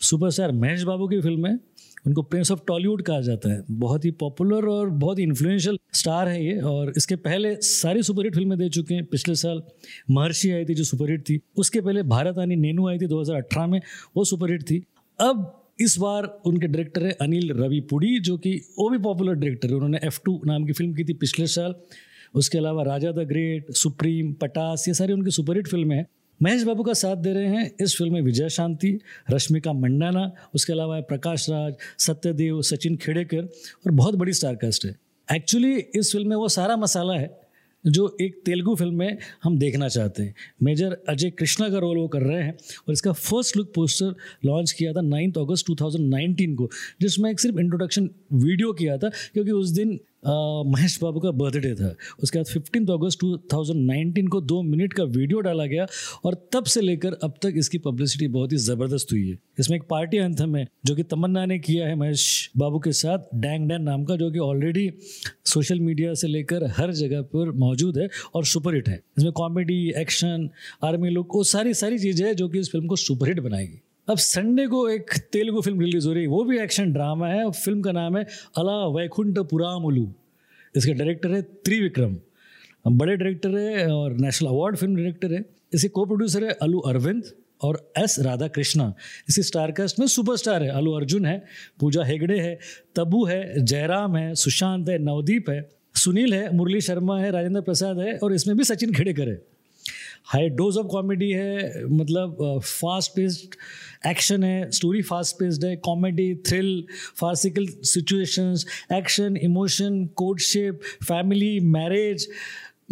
सुपरस्टार 0.00 0.52
महेश 0.52 0.82
बाबू 0.82 1.08
की 1.08 1.20
फ़िल्म 1.20 1.46
है, 1.46 1.58
उनको 2.06 2.22
प्रिंस 2.22 2.50
ऑफ़ 2.50 2.60
टॉलीवुड 2.66 3.02
कहा 3.02 3.20
जाता 3.20 3.52
है। 3.52 3.64
बहुत 3.70 4.04
ही 4.04 4.10
पॉपुलर 4.10 4.64
और 4.64 4.90
बहुत 4.90 5.18
ही 5.18 5.24
इन्फ्लुएंशियल 5.24 5.78
स्टार 5.92 6.28
है 6.28 6.46
ये, 6.46 6.60
और 6.60 6.92
इसके 6.96 7.16
पहले 7.16 7.54
सारी 7.54 8.02
सुपरहिट 8.02 8.34
फ़िल्में 8.34 8.58
दे 8.58 8.68
चुके 8.68 8.94
हैं। 8.94 9.04
पिछले 9.04 9.34
साल 9.34 9.62
महर्षि 10.10 10.50
आई 10.50 10.64
थी 10.64 10.74
जो 10.74 10.84
सुपरहिट 10.84 11.20
थी, 11.20 11.40
उसके 11.56 11.80
पहले 11.80 12.02
भारत 12.02 12.38
आनी 12.38 12.56
नेनू 12.56 12.88
आई 12.88 12.98
थी 12.98 13.06
2018 13.06 13.66
में, 13.66 13.80
वो 14.16 14.24
सुपरहिट 14.24 14.62
थी। 14.62 14.84
अब 15.20 15.68
इस 15.80 15.98
बार 15.98 16.42
उनके 16.46 16.66
डायरेक्टर 16.66 17.02
है 17.02 17.12
अनिल 17.12 17.52
रवि 17.52 17.80
पुड़ी 17.80 18.20
जो 18.20 18.38
कि 18.38 18.60
वो 18.78 18.90
भी 18.90 18.98
पॉपुलर 18.98 19.34
डायरेक्टर 19.34 19.68
है। 19.68 19.74
उन्होंने 19.74 20.00
एफ़ 20.04 20.20
नाम 20.46 20.64
की 20.64 20.72
फ़िल्म 20.72 20.94
की 20.94 21.04
थी 21.04 21.12
पिछले 21.12 21.46
साल। 21.46 21.74
उसके 22.34 22.58
अलावा 22.58 22.82
राजा 22.82 23.12
द 23.12 23.18
ग्रेट, 23.18 23.70
सुप्रीम, 23.70 24.32
पटास, 24.32 24.88
ये 24.88 24.94
सारी 24.94 25.12
उनकी 25.12 25.30
सुपरहिट 25.30 25.68
फ़िल्में 25.68 25.96
हैं। 25.96 26.06
महेश 26.42 26.62
बाबू 26.62 26.82
का 26.82 26.92
साथ 26.92 27.16
दे 27.16 27.32
रहे 27.32 27.46
हैं 27.46 27.70
इस 27.80 27.96
फ़िल्म 27.98 28.12
में 28.12 28.22
विजय 28.22 28.48
शांति, 28.48 28.98
रश्मिका 29.30 29.72
मंडाना, 29.72 30.32
उसके 30.54 30.72
अलावा 30.72 30.96
है 30.96 31.02
प्रकाश 31.02 31.48
राज, 31.50 31.74
सत्यदेव, 31.98 32.62
सचिन 32.62 32.96
खेड़ेकर 32.96 33.38
और 33.38 33.90
बहुत 33.90 34.14
बड़ी 34.14 34.32
स्टार 34.32 34.54
कास्ट 34.54 34.84
है। 34.84 34.96
एक्चुअली 35.36 35.74
इस 35.74 36.12
फ़िल्म 36.12 36.28
में 36.28 36.36
वो 36.36 36.48
सारा 36.48 36.76
मसाला 36.76 37.14
है 37.14 37.42
जो 37.86 38.16
एक 38.20 38.42
तेलुगु 38.44 38.74
फ़िल्म 38.76 38.94
में 38.94 39.18
हम 39.42 39.58
देखना 39.58 39.88
चाहते 39.88 40.22
हैं। 40.22 40.34
मेजर 40.62 40.96
अजय 41.08 41.30
कृष्णा 41.30 41.68
का 41.68 41.78
रोल 41.78 41.96
वो 41.96 42.08
कर 42.08 42.22
रहे 42.22 42.42
हैं 42.42 42.52
और 42.52 42.92
इसका 42.92 43.12
फ़र्स्ट 43.12 43.56
लुक 43.56 43.72
पोस्टर 43.74 44.14
लॉन्च 44.44 44.72
किया 44.72 44.92
था 44.92 45.00
नाइन्थ 45.00 45.38
अगस्त 45.38 45.66
2019 45.66 46.54
को, 46.56 46.70
जिसमें 47.00 47.30
एक 47.30 47.40
सिर्फ़ 47.40 47.58
इंट्रोडक्शन 47.58 48.10
वीडियो 48.32 48.72
किया 48.72 48.98
था, 48.98 49.08
क्योंकि 49.32 49.50
उस 49.50 49.70
दिन 49.70 49.98
महेश 50.24 50.98
बाबू 51.02 51.20
का 51.20 51.30
बर्थडे 51.32 51.74
था। 51.74 51.94
उसके 52.22 52.38
बाद 52.38 52.46
फिफ्टीन 52.46 52.86
अगस्त 52.88 53.24
2019 53.50 54.28
को 54.28 54.40
दो 54.42 54.60
मिनट 54.62 54.92
का 54.92 55.04
वीडियो 55.04 55.40
डाला 55.40 55.66
गया 55.66 55.86
और 56.24 56.34
तब 56.52 56.64
से 56.64 56.80
लेकर 56.80 57.12
अब 57.22 57.34
तक 57.42 57.54
इसकी 57.56 57.78
पब्लिसिटी 57.80 58.28
बहुत 58.28 58.52
ही 58.52 58.56
ज़बरदस्त 58.58 59.12
हुई 59.12 59.28
है। 59.28 59.38
इसमें 59.58 59.76
एक 59.76 59.84
पार्टी 59.90 60.16
एंथम 60.16 60.56
है 60.56 60.66
जो 60.86 60.94
कि 60.94 61.02
तमन्ना 61.04 61.44
ने 61.46 61.58
किया 61.58 61.86
है 61.86 61.94
महेश 61.96 62.50
बाबू 62.56 62.78
के 62.78 62.92
साथ 62.92 63.18
डैंग 63.36 63.68
डैन 63.68 63.82
नाम 63.82 64.04
का, 64.04 64.16
जो 64.16 64.30
कि 64.30 64.38
ऑलरेडी 64.40 64.90
सोशल 65.46 65.80
मीडिया 65.80 66.14
से 66.14 66.28
लेकर 66.28 66.64
हर 66.76 66.92
जगह 66.94 67.22
पर 67.34 67.50
मौजूद 67.58 67.98
है 67.98 68.08
और 68.34 68.44
सुपरहिट 68.46 68.88
है। 68.88 69.02
इसमें 69.18 69.32
कॉमेडी 69.34 69.88
एक्शन 69.98 70.48
आर्मी 70.84 71.10
लुक 71.10 71.34
वो 71.34 71.42
सारी 71.46 71.74
सारी 71.74 71.98
चीज़ें 71.98 72.26
हैं 72.26 72.34
जो 72.36 72.48
कि 72.48 72.58
इस 72.58 72.70
फ़िल्म 72.72 72.86
को 72.86 72.96
सुपरहिट 72.98 73.40
बनाएगी। 73.40 73.80
अब 74.08 74.18
संडे 74.18 74.66
को 74.66 74.88
एक 74.88 75.12
तेलुगु 75.32 75.60
फ़िल्म 75.60 75.80
रिलीज़ 75.80 76.06
हो 76.06 76.12
रही 76.12 76.22
है। 76.22 76.28
वो 76.28 76.42
भी 76.44 76.58
एक्शन 76.58 76.92
ड्रामा 76.92 77.28
है। 77.28 77.50
फ़िल्म 77.50 77.80
का 77.82 77.92
नाम 77.92 78.16
है 78.16 78.22
अला 78.58 78.72
वैकुंठ 78.96 79.38
पुरामुलू 79.50 80.12
इसके 80.74 80.92
डायरेक्टर 80.92 81.32
है 81.32 81.42
त्रिविक्रम। 81.42 82.16
बड़े 82.88 83.16
डायरेक्टर 83.16 83.56
है 83.58 83.86
और 83.92 84.16
नेशनल 84.16 84.48
अवार्ड 84.48 84.76
फ़िल्म 84.76 84.96
डायरेक्टर 84.96 85.32
है। 85.32 85.44
इसके 85.74 85.88
को 85.88 86.04
प्रोड्यूसर 86.06 86.44
है 86.44 86.50
अलू 86.62 86.78
अरविंद 86.80 87.30
और 87.64 87.92
एस 87.98 88.18
राधा 88.20 88.48
कृष्णा 88.48 88.92
इसी 89.28 89.42
स्टारकास्ट 89.42 89.98
में 89.98 90.06
सुपरस्टार 90.06 90.62
है। 90.62 90.68
अलू 90.70 90.92
अर्जुन 90.92 91.26
है, 91.26 91.42
पूजा 91.80 92.04
हेगड़े 92.04 92.38
है 92.40 92.58
तबू 92.96 93.24
है, 93.26 93.64
जयराम 93.64 94.16
है, 94.16 94.34
सुशांत 94.34 94.88
है, 94.88 94.98
नवदीप 94.98 95.50
है, 95.50 95.68
सुनील 95.94 96.34
है, 96.34 96.54
मुरली 96.56 96.80
शर्मा 96.80 97.20
है, 97.20 97.30
राजेंद्र 97.30 97.60
प्रसाद 97.60 97.98
है 97.98 98.16
और 98.18 98.34
इसमें 98.34 98.56
भी 98.56 98.64
सचिन 98.64 98.92
खेड़ेकर 98.92 99.28
है। 99.28 99.40
हाई 100.26 100.48
डोज 100.50 100.76
ऑफ़ 100.78 100.86
कॉमेडी 100.86 101.30
है 101.30 101.84
मतलब 101.88 102.60
फास्ट 102.64 103.10
पेस्ड 103.10 103.56
एक्शन 104.08 104.44
है 104.44 104.70
स्टोरी 104.70 105.02
फास्ट 105.02 105.36
पेस्ड 105.36 105.64
है 105.64 105.74
comedy 105.84 106.34
thrill 106.48 106.84
farcical 107.16 107.66
situations 107.84 108.66
action 108.92 109.36
emotion 109.36 110.04
courtship 110.16 110.80
family 111.04 111.58
marriage 111.60 112.28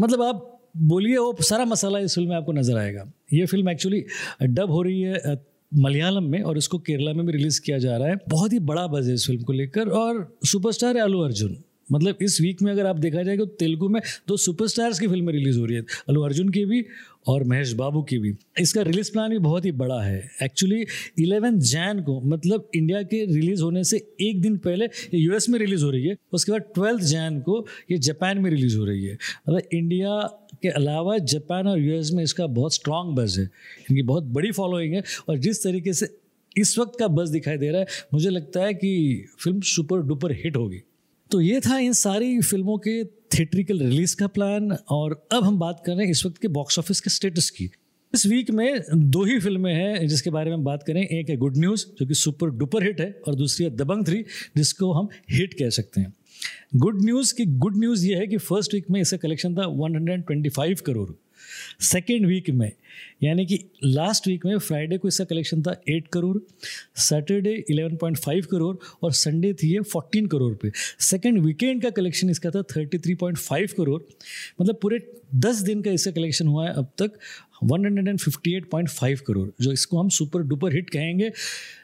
मतलब 0.01 0.23
आप 0.23 0.47
बोलिए, 0.77 1.17
वो 1.17 1.37
सारा 1.43 1.65
मसाला 1.65 1.99
इस 1.99 2.15
फ़िल्म 2.15 2.29
में 2.29 2.37
आपको 2.37 2.53
नज़र 2.53 2.77
आएगा। 2.79 3.11
ये 3.33 3.47
फ़िल्म 3.47 3.71
एक्चुअली 3.71 4.05
डब 4.43 4.71
हो 4.71 4.83
रही 4.83 5.01
है 5.01 5.35
मलयालम 5.73 6.25
में 6.25 6.41
और 6.43 6.59
इसको 6.59 6.79
केरला 6.79 7.13
में 7.13 7.25
भी 7.27 7.33
रिलीज़ 7.33 7.61
किया 7.61 7.79
जा 7.79 7.97
रहा 7.97 8.09
है। 8.09 8.17
बहुत 8.29 8.53
ही 8.53 8.59
बड़ा 8.61 8.87
बज 8.87 9.09
है 9.09 9.15
इस 9.15 9.27
फ़िल्म 9.27 9.43
को 9.43 9.53
लेकर 9.53 9.89
और 9.89 10.39
सुपरस्टार 10.45 10.97
है 10.97 11.03
अल्लू 11.03 11.21
अर्जुन। 11.21 11.57
मतलब 11.93 12.19
इस 12.23 12.41
वीक 12.41 12.63
में 12.63 12.73
अगर 12.73 12.87
आप 12.87 12.99
देखा 12.99 13.23
जाए 13.23 13.37
तो 13.37 13.47
तेलुगु 13.47 13.89
में 13.89 14.01
दो 14.29 14.37
सुपरस्टार्स 14.39 15.01
की 15.01 15.09
फ़िल्में 15.09 15.33
रिलीज़ 15.33 15.59
हो 15.59 15.65
रही 15.65 15.77
है, 15.77 15.83
अल्लू 16.09 16.23
अर्जुन 16.23 16.49
की 16.49 16.65
भी 16.65 16.85
और 17.29 17.43
महेश 17.45 17.73
बाबू 17.73 18.03
की 18.03 18.19
भी। 18.19 18.33
इसका 18.61 18.83
रिलीज़ 18.83 19.11
प्लान 19.13 19.31
भी 19.31 19.39
बहुत 19.41 19.65
ही 19.65 19.73
बड़ा 19.73 20.01
है। 20.03 20.31
एक्चुअली 20.43 20.85
इलेवन 21.19 21.59
जैन 21.61 22.01
को 22.03 22.21
मतलब 22.23 22.69
इंडिया 22.75 23.03
के 23.05 23.25
रिलीज़ 23.27 23.63
होने 23.63 23.85
से 23.85 23.97
एक 24.21 24.41
दिन 24.43 24.57
पहले 24.59 24.85
ये 24.85 25.19
यूएस 25.19 25.49
में 25.49 25.59
रिलीज़ 25.59 25.85
हो 25.85 25.91
रही 25.91 26.07
है, 26.07 26.17
उसके 26.33 26.53
बाद 26.53 26.63
ट्वेल्थ 26.75 27.03
जैन 27.03 27.41
को 27.41 27.65
ये 27.91 27.99
जापान 27.99 28.39
में 28.39 28.51
रिलीज़ 28.51 28.77
हो 28.79 28.85
रही 28.85 29.05
है। 29.05 29.15
मतलब 29.15 29.69
इंडिया 29.73 30.21
के 30.63 30.69
अलावा 30.71 31.19
जापान 31.19 31.67
और 31.69 31.79
यूएस 31.79 32.11
में 32.13 32.23
इसका 32.25 32.47
बहुत 32.49 32.75
स्ट्रॉन्ग 32.75 33.17
बज 33.17 33.39
है। 33.39 33.45
इनकी 33.45 34.03
बहुत 34.05 34.25
बड़ी 34.25 34.51
फॉलोइंग 34.53 34.95
है 34.95 35.03
और 35.29 35.39
जिस 35.39 35.63
तरीके 35.65 35.93
से 35.93 36.09
इस 36.57 36.79
वक्त 36.79 36.99
का 36.99 37.09
बस 37.09 37.29
दिखाई 37.29 37.57
दे 37.57 37.69
रहा 37.71 37.81
है, 37.81 37.87
मुझे 38.15 38.31
लगता 38.31 38.61
है 38.61 38.75
कि 38.75 39.27
फ़िल्म 39.41 39.61
सुपर 39.67 40.01
डुपर 40.03 40.33
हिट 40.35 40.57
होगी। 40.57 40.83
तो 41.33 41.41
ये 41.41 41.61
था 41.61 41.79
इन 41.79 41.93
सारी 41.93 42.41
फ़िल्मों 42.41 42.77
के 42.79 43.05
थिएट्रिकल 43.05 43.79
रिलीज़ 43.79 44.17
का 44.17 44.27
प्लान 44.27 44.73
और 44.89 45.29
अब 45.33 45.45
हम 45.45 45.59
बात 45.59 45.83
कर 45.87 45.93
रहे 45.93 46.05
हैं 46.05 46.11
इस 46.11 46.25
वक्त 46.27 46.39
के 46.43 46.49
बॉक्स 46.49 46.79
ऑफ़िस 46.79 47.01
के 47.01 47.11
स्टेटस 47.11 47.51
की। 47.51 47.71
इस 48.15 48.27
वीक 48.27 48.51
में 48.51 48.83
दो 48.95 49.25
ही 49.25 49.39
फ़िल्में 49.41 49.73
हैं 49.75 50.09
जिसके 50.09 50.31
बारे 50.31 50.51
में 50.51 50.57
हम 50.57 50.65
बात 50.65 50.83
करें। 50.83 51.03
एक 51.03 51.31
है 51.31 51.37
गुड 51.37 51.57
न्यूज़ 51.57 51.87
जो 52.01 52.07
कि 52.07 52.15
सुपर 52.15 52.51
डुपर 52.51 52.85
हिट 52.85 53.01
है, 53.01 53.21
और 53.29 53.35
दूसरी 53.35 53.65
है 53.67 53.77
दबंग 53.77 54.07
थ्री 54.07 54.25
जिसको 54.57 54.93
हम 54.93 55.09
हिट 55.31 55.55
कह 55.55 55.71
सकते 55.71 56.01
हैं। 56.01 56.13
गुड 56.77 57.05
न्यूज़ 57.05 57.35
की 57.35 57.47
गुड 57.47 57.77
न्यूज़ 57.77 58.07
ये 58.07 58.15
है 58.15 58.27
कि 58.27 58.37
फ़र्स्ट 58.39 58.75
वीक 58.75 58.91
में 58.91 59.01
इसका 59.01 59.17
कलेक्शन 59.17 59.55
था 59.55 59.67
125 59.67 60.81
करोड़। 60.81 61.11
सेकेंड 61.85 62.27
वीक 62.27 62.51
में 62.51 62.73
यानी 63.23 63.47
कि 63.47 63.59
लास्ट 63.85 64.29
वीक 64.29 64.47
में 64.47 64.57
फ्राइडे 64.59 64.99
को 64.99 65.09
इसका 65.09 65.25
कलेक्शन 65.25 65.63
था 65.63 65.75
eight 65.89 66.09
crore 66.13 66.37
Saturday 67.01 67.53
eleven 67.71 67.97
point 67.97 68.19
five 68.19 68.47
crore 68.51 68.77
और 69.03 69.13
संडे 69.15 69.53
थी 69.55 69.73
ये 69.73 69.81
फोर्टीन 69.83 70.27
करोड़ 70.27 70.55
पे। 70.55 70.71
सेकेंड 71.01 71.39
वीकेंड 71.45 71.83
का 71.83 71.91
कलेक्शन 71.91 72.31
इसका 72.31 72.51
था 72.51 72.63
thirty 72.77 72.99
three 72.99 73.15
point 73.15 73.39
five 73.39 73.69
crore 73.77 74.01
मतलब 74.61 74.79
पूरे 74.83 74.99
दस 75.37 75.61
दिन 75.63 75.83
का 75.83 75.91
इसका 75.91 76.11
कलेक्शन 76.11 76.47
हुआ 76.47 76.67
है 76.67 76.75
अब 76.75 76.91
तक 76.99 77.19
one 77.63 77.85
hundred 77.87 78.09
and 78.09 78.19
fifty 78.19 78.55
eight 78.57 78.69
point 78.71 78.89
five 78.89 79.21
crore 79.27 79.49
जो 79.61 79.73
इसको 79.73 79.99
हम 79.99 80.09
सुपर 80.09 80.43
डुपर 80.43 80.75
हिट 80.75 80.91
कहेंगे। 80.91 81.31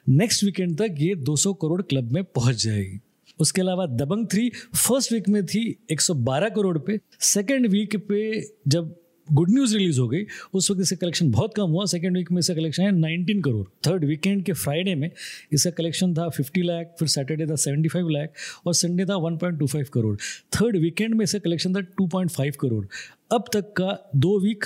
नेक्स्ट 0.08 0.44
वीकेंड 0.44 0.76
तक 0.78 0.94
ये 0.99 1.14
दो 1.14 1.37
सौ 1.37 1.52
करोड़ 1.54 1.82
क्लब 1.82 2.12
में 2.12 2.23
पहुँच 2.25 2.62
जाएगी। 2.64 2.99
उसके 3.40 3.61
अलावा 3.61 3.87
दबंग 3.87 4.26
थ्री 4.32 4.49
फ़र्स्ट 4.75 5.12
वीक 5.12 5.28
में 5.28 5.44
थी 5.46 5.64
112 5.92 6.49
करोड़ 6.54 6.78
पे। 6.78 6.99
सेकेंड 7.20 7.66
वीक 7.66 7.96
पे 8.08 8.40
जब 8.68 8.94
गुड 9.28 9.50
न्यूज़ 9.50 9.76
रिलीज़ 9.76 10.00
हो 10.00 10.06
गई। 10.09 10.25
उस 10.54 10.71
वक्त 10.71 10.80
इसका 10.80 10.97
कलेक्शन 10.97 11.30
बहुत 11.30 11.54
कम 11.54 11.71
हुआ। 11.71 11.85
सेकेंड 11.87 12.16
वीक 12.16 12.30
में 12.33 12.38
इसका 12.38 12.54
कलेक्शन 12.54 12.83
है 12.83 12.90
नाइनटीन 12.92 13.42
करोड़ 13.42 13.66
थर्ड 13.87 14.04
वीकेंड 14.04 14.45
के 14.45 14.52
फ्राइडे 14.52 14.95
में 14.95 15.11
इसका 15.52 15.71
कलेक्शन 15.73 16.14
था 16.14 16.28
फिफ्टी 16.28 16.62
लाख 16.62 16.95
फिर 16.99 17.09
सैटरडे 17.09 17.47
था 17.47 17.56
सेवेंटी 17.56 17.88
फाइव 17.88 18.09
लाख 18.09 18.35
और 18.66 18.75
संडे 18.75 19.04
था 19.04 19.16
one 19.18 19.37
point 19.37 19.59
two 19.59 19.66
five 19.66 19.87
crore 19.95 20.16
third 20.52 20.76
weekend 20.76 21.14
में 21.14 21.23
इसका 21.25 21.38
कलेक्शन 21.45 21.75
था 21.75 21.80
टू 21.97 22.06
पॉइंट 22.09 22.30
फाइव 22.30 22.54
करोड़ 22.61 22.85
अब 23.33 23.45
तक 23.52 23.73
का 23.76 23.99
दो 24.16 24.38
वीक 24.40 24.64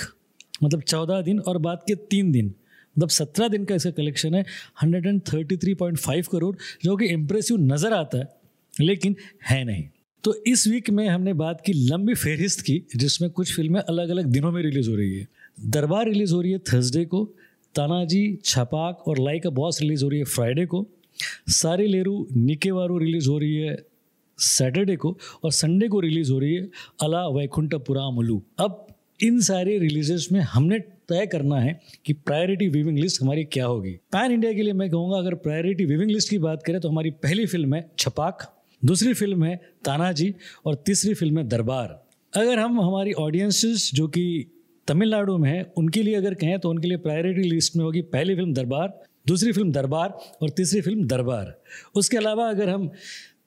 मतलब 0.63 0.81
चौदह 0.81 1.21
दिन 1.21 1.39
और 1.39 1.57
बाद 1.59 1.83
के 1.87 1.95
तीन 1.95 2.31
दिन 2.31 2.53
मतलब 2.95 3.09
सत्रह 3.09 3.47
दिन 3.47 3.65
का 3.65 3.75
इसका 3.75 3.91
कलेक्शन 3.91 4.35
है 4.35 4.43
hundred 4.81 5.05
and 5.07 5.21
thirty 5.23 5.57
three 5.57 5.73
point 5.75 5.97
five 5.97 6.25
crore 6.31 6.55
जो 6.83 6.95
कि 6.95 7.05
इम्प्रेसिव 7.07 7.57
नज़र 7.63 7.93
आता 7.93 8.17
है, 8.17 8.27
लेकिन 8.73 9.15
है 9.49 9.63
नहीं। 9.63 9.87
तो 10.23 10.33
इस 10.47 10.67
वीक 10.67 10.89
में 10.89 11.07
हमने 11.07 11.33
बात 11.33 11.61
की 11.65 11.73
लंबी 11.73 12.13
फहरिस्त 12.13 12.61
की, 12.61 12.81
जिसमें 12.95 13.29
कुछ 13.31 13.55
फ़िल्में 13.55 13.79
अलग 13.81 14.09
अलग 14.09 14.25
दिनों 14.27 14.51
में 14.51 14.61
रिलीज़ 14.63 14.89
हो 14.89 14.95
रही 14.95 15.17
है। 15.17 15.27
दरबार 15.67 16.05
रिलीज़ 16.05 16.33
हो 16.33 16.41
रही 16.41 16.51
है 16.51 16.57
थर्सडे 16.73 17.05
को, 17.05 17.23
तानाजी, 17.75 18.39
छपाक 18.45 19.07
और 19.07 19.19
लाइक 19.19 19.47
अ 19.47 19.49
बॉस 19.51 19.81
रिलीज़ 19.81 20.03
हो 20.03 20.09
रही 20.09 20.19
है 20.19 20.25
फ्राइडे 20.25 20.65
को, 20.65 20.85
सारे 21.49 21.87
लेरू, 21.87 22.27
निकेवारू 22.35 22.97
रिलीज़ 22.97 23.29
हो 23.29 23.37
रही 23.37 23.55
है 23.55 23.75
सैटरडे 24.39 24.95
को 24.95 25.17
और 25.43 25.51
संडे 25.51 25.87
को 25.87 25.99
रिलीज़ 25.99 26.31
हो 26.31 26.39
रही 26.39 26.53
है 26.53 26.69
अला 27.01 27.27
वैकुंठ 27.29 27.75
पुरामलू 27.87 28.41
अब 28.59 28.87
इन 29.19 29.39
सारे 29.41 29.77
रिलीजेस 29.79 30.27
में 30.31 30.39
हमने 30.41 30.79
तय 31.09 31.25
करना 31.25 31.59
है 31.59 31.79
कि 32.05 32.13
प्रायोरिटी 32.15 32.67
विविंग 32.69 32.97
लिस्ट 32.99 33.21
हमारी 33.21 33.43
क्या 33.45 33.65
होगी। 33.65 33.91
पैन 34.11 34.31
इंडिया 34.31 34.53
के 34.53 34.61
लिए 34.61 34.73
मैं 34.73 34.89
कहूँगा, 34.89 35.17
अगर 35.17 35.35
प्रायोरिटी 35.35 35.85
विविंग 35.85 36.11
लिस्ट 36.11 36.29
की 36.29 36.37
बात 36.39 36.63
करें 36.63 36.79
तो 36.81 36.89
हमारी 36.89 37.11
पहली 37.23 37.45
फ़िल्म 37.45 37.75
है 37.75 37.89
छपाक। 37.99 38.51
दूसरी 38.83 39.13
फ़िल्म 39.13 39.43
है 39.43 39.55
तानाजी 39.85 40.33
और 40.65 40.75
तीसरी 40.85 41.13
फ़िल्म 41.13 41.37
है 41.37 41.47
दरबार। 41.47 42.01
अगर 42.33 42.59
हम 42.59 42.79
हमारी 42.81 43.13
ऑडियंसेस 43.19 43.89
जो 43.93 44.07
कि 44.07 44.23
तमिलनाडु 44.87 45.37
में 45.37 45.49
है, 45.49 45.61
उनके 45.77 46.03
लिए 46.03 46.15
अगर 46.15 46.33
कहें 46.33 46.59
तो 46.59 46.69
उनके 46.69 46.87
लिए 46.87 46.97
प्रायोरिटी 46.97 47.49
लिस्ट 47.49 47.75
में 47.75 47.83
होगी 47.85 48.01
पहली 48.03 48.35
फ़िल्म 48.35 48.53
दरबार, 48.53 48.99
दूसरी 49.27 49.51
फ़िल्म 49.51 49.71
दरबार 49.71 50.17
और 50.41 50.49
तीसरी 50.49 50.81
फ़िल्म 50.81 51.07
दरबार। 51.07 51.53
उसके 51.95 52.17
अलावा 52.17 52.49
अगर 52.49 52.69
हम 52.69 52.89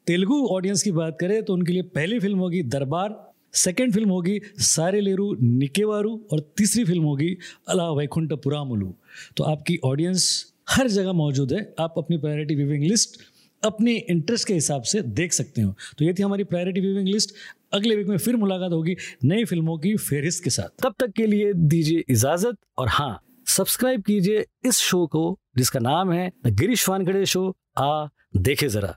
तेलुगु 0.07 0.47
ऑडियंस 0.47 0.83
की 0.83 0.91
बात 0.93 1.17
करें 1.21 1.43
तो 1.45 1.55
उनके 1.55 1.73
लिए 1.73 1.83
पहली 1.95 2.19
फ़िल्म 2.21 2.39
होगी 2.39 2.63
दरबार 2.65 3.21
सेकेंड 3.55 3.93
फ़िल्म 3.95 4.11
होगी 4.11 4.41
सारे 4.59 5.01
लेरू, 5.01 5.37
निकेवारू 5.41 6.21
और 6.33 6.41
तीसरी 6.59 6.85
फ़िल्म 6.85 7.05
होगी 7.05 7.37
अला 7.69 7.91
वैकुंठ 7.93 8.33
पुरामुलू 8.35 8.95
तो 9.37 9.45
आपकी 9.45 9.79
ऑडियंस 9.85 10.53
हर 10.71 10.89
जगह 10.89 11.13
मौजूद 11.13 11.53
है, 11.53 11.75
आप 11.79 11.95
अपनी 11.99 12.17
प्रायोरिटी 12.19 12.55
विविंग 12.55 12.85
लिस्ट 12.85 13.21
अपने 13.65 13.95
इंटरेस्ट 14.11 14.49
के 14.49 14.55
हिसाब 14.55 14.83
से 14.83 15.01
देख 15.03 15.33
सकते 15.33 15.63
हो। 15.63 15.75
तो 15.99 16.05
ये 16.05 16.15
थी 16.15 16.23
हमारी 16.23 16.45
प्रायोरिटी 16.45 16.81
व्यूइंग 16.81 17.09
लिस्ट 17.09 17.35
अगले 17.73 17.97
वीक 17.97 18.07
में 18.07 18.17
फिर 18.19 18.37
मुलाकात 18.37 18.73
होगी 18.73 18.97
नई 19.25 19.45
फ़िल्मों 19.45 19.79
की 19.79 19.97
फेहरिस्त 19.97 20.45
के 20.45 20.51
साथ। 20.51 20.83
तब 20.83 20.95
तक 20.99 21.13
के 21.13 21.27
लिए 21.27 21.53
दीजिए 21.53 22.05
इजाज़त 22.09 22.57
और 22.79 22.89
हाँ 22.89 23.21
सब्सक्राइब 23.47 24.03
कीजिए 24.03 24.45
इस 24.65 24.79
शो 24.79 25.07
को, 25.07 25.39
जिसका 25.57 25.81
नाम 25.81 26.13
है 26.13 26.31
गिरीश 26.47 26.89
वानखड़े 26.89 27.25
शो 27.27 27.57
आ, 27.79 28.07
देखे 28.37 28.69
जरा। 28.69 28.97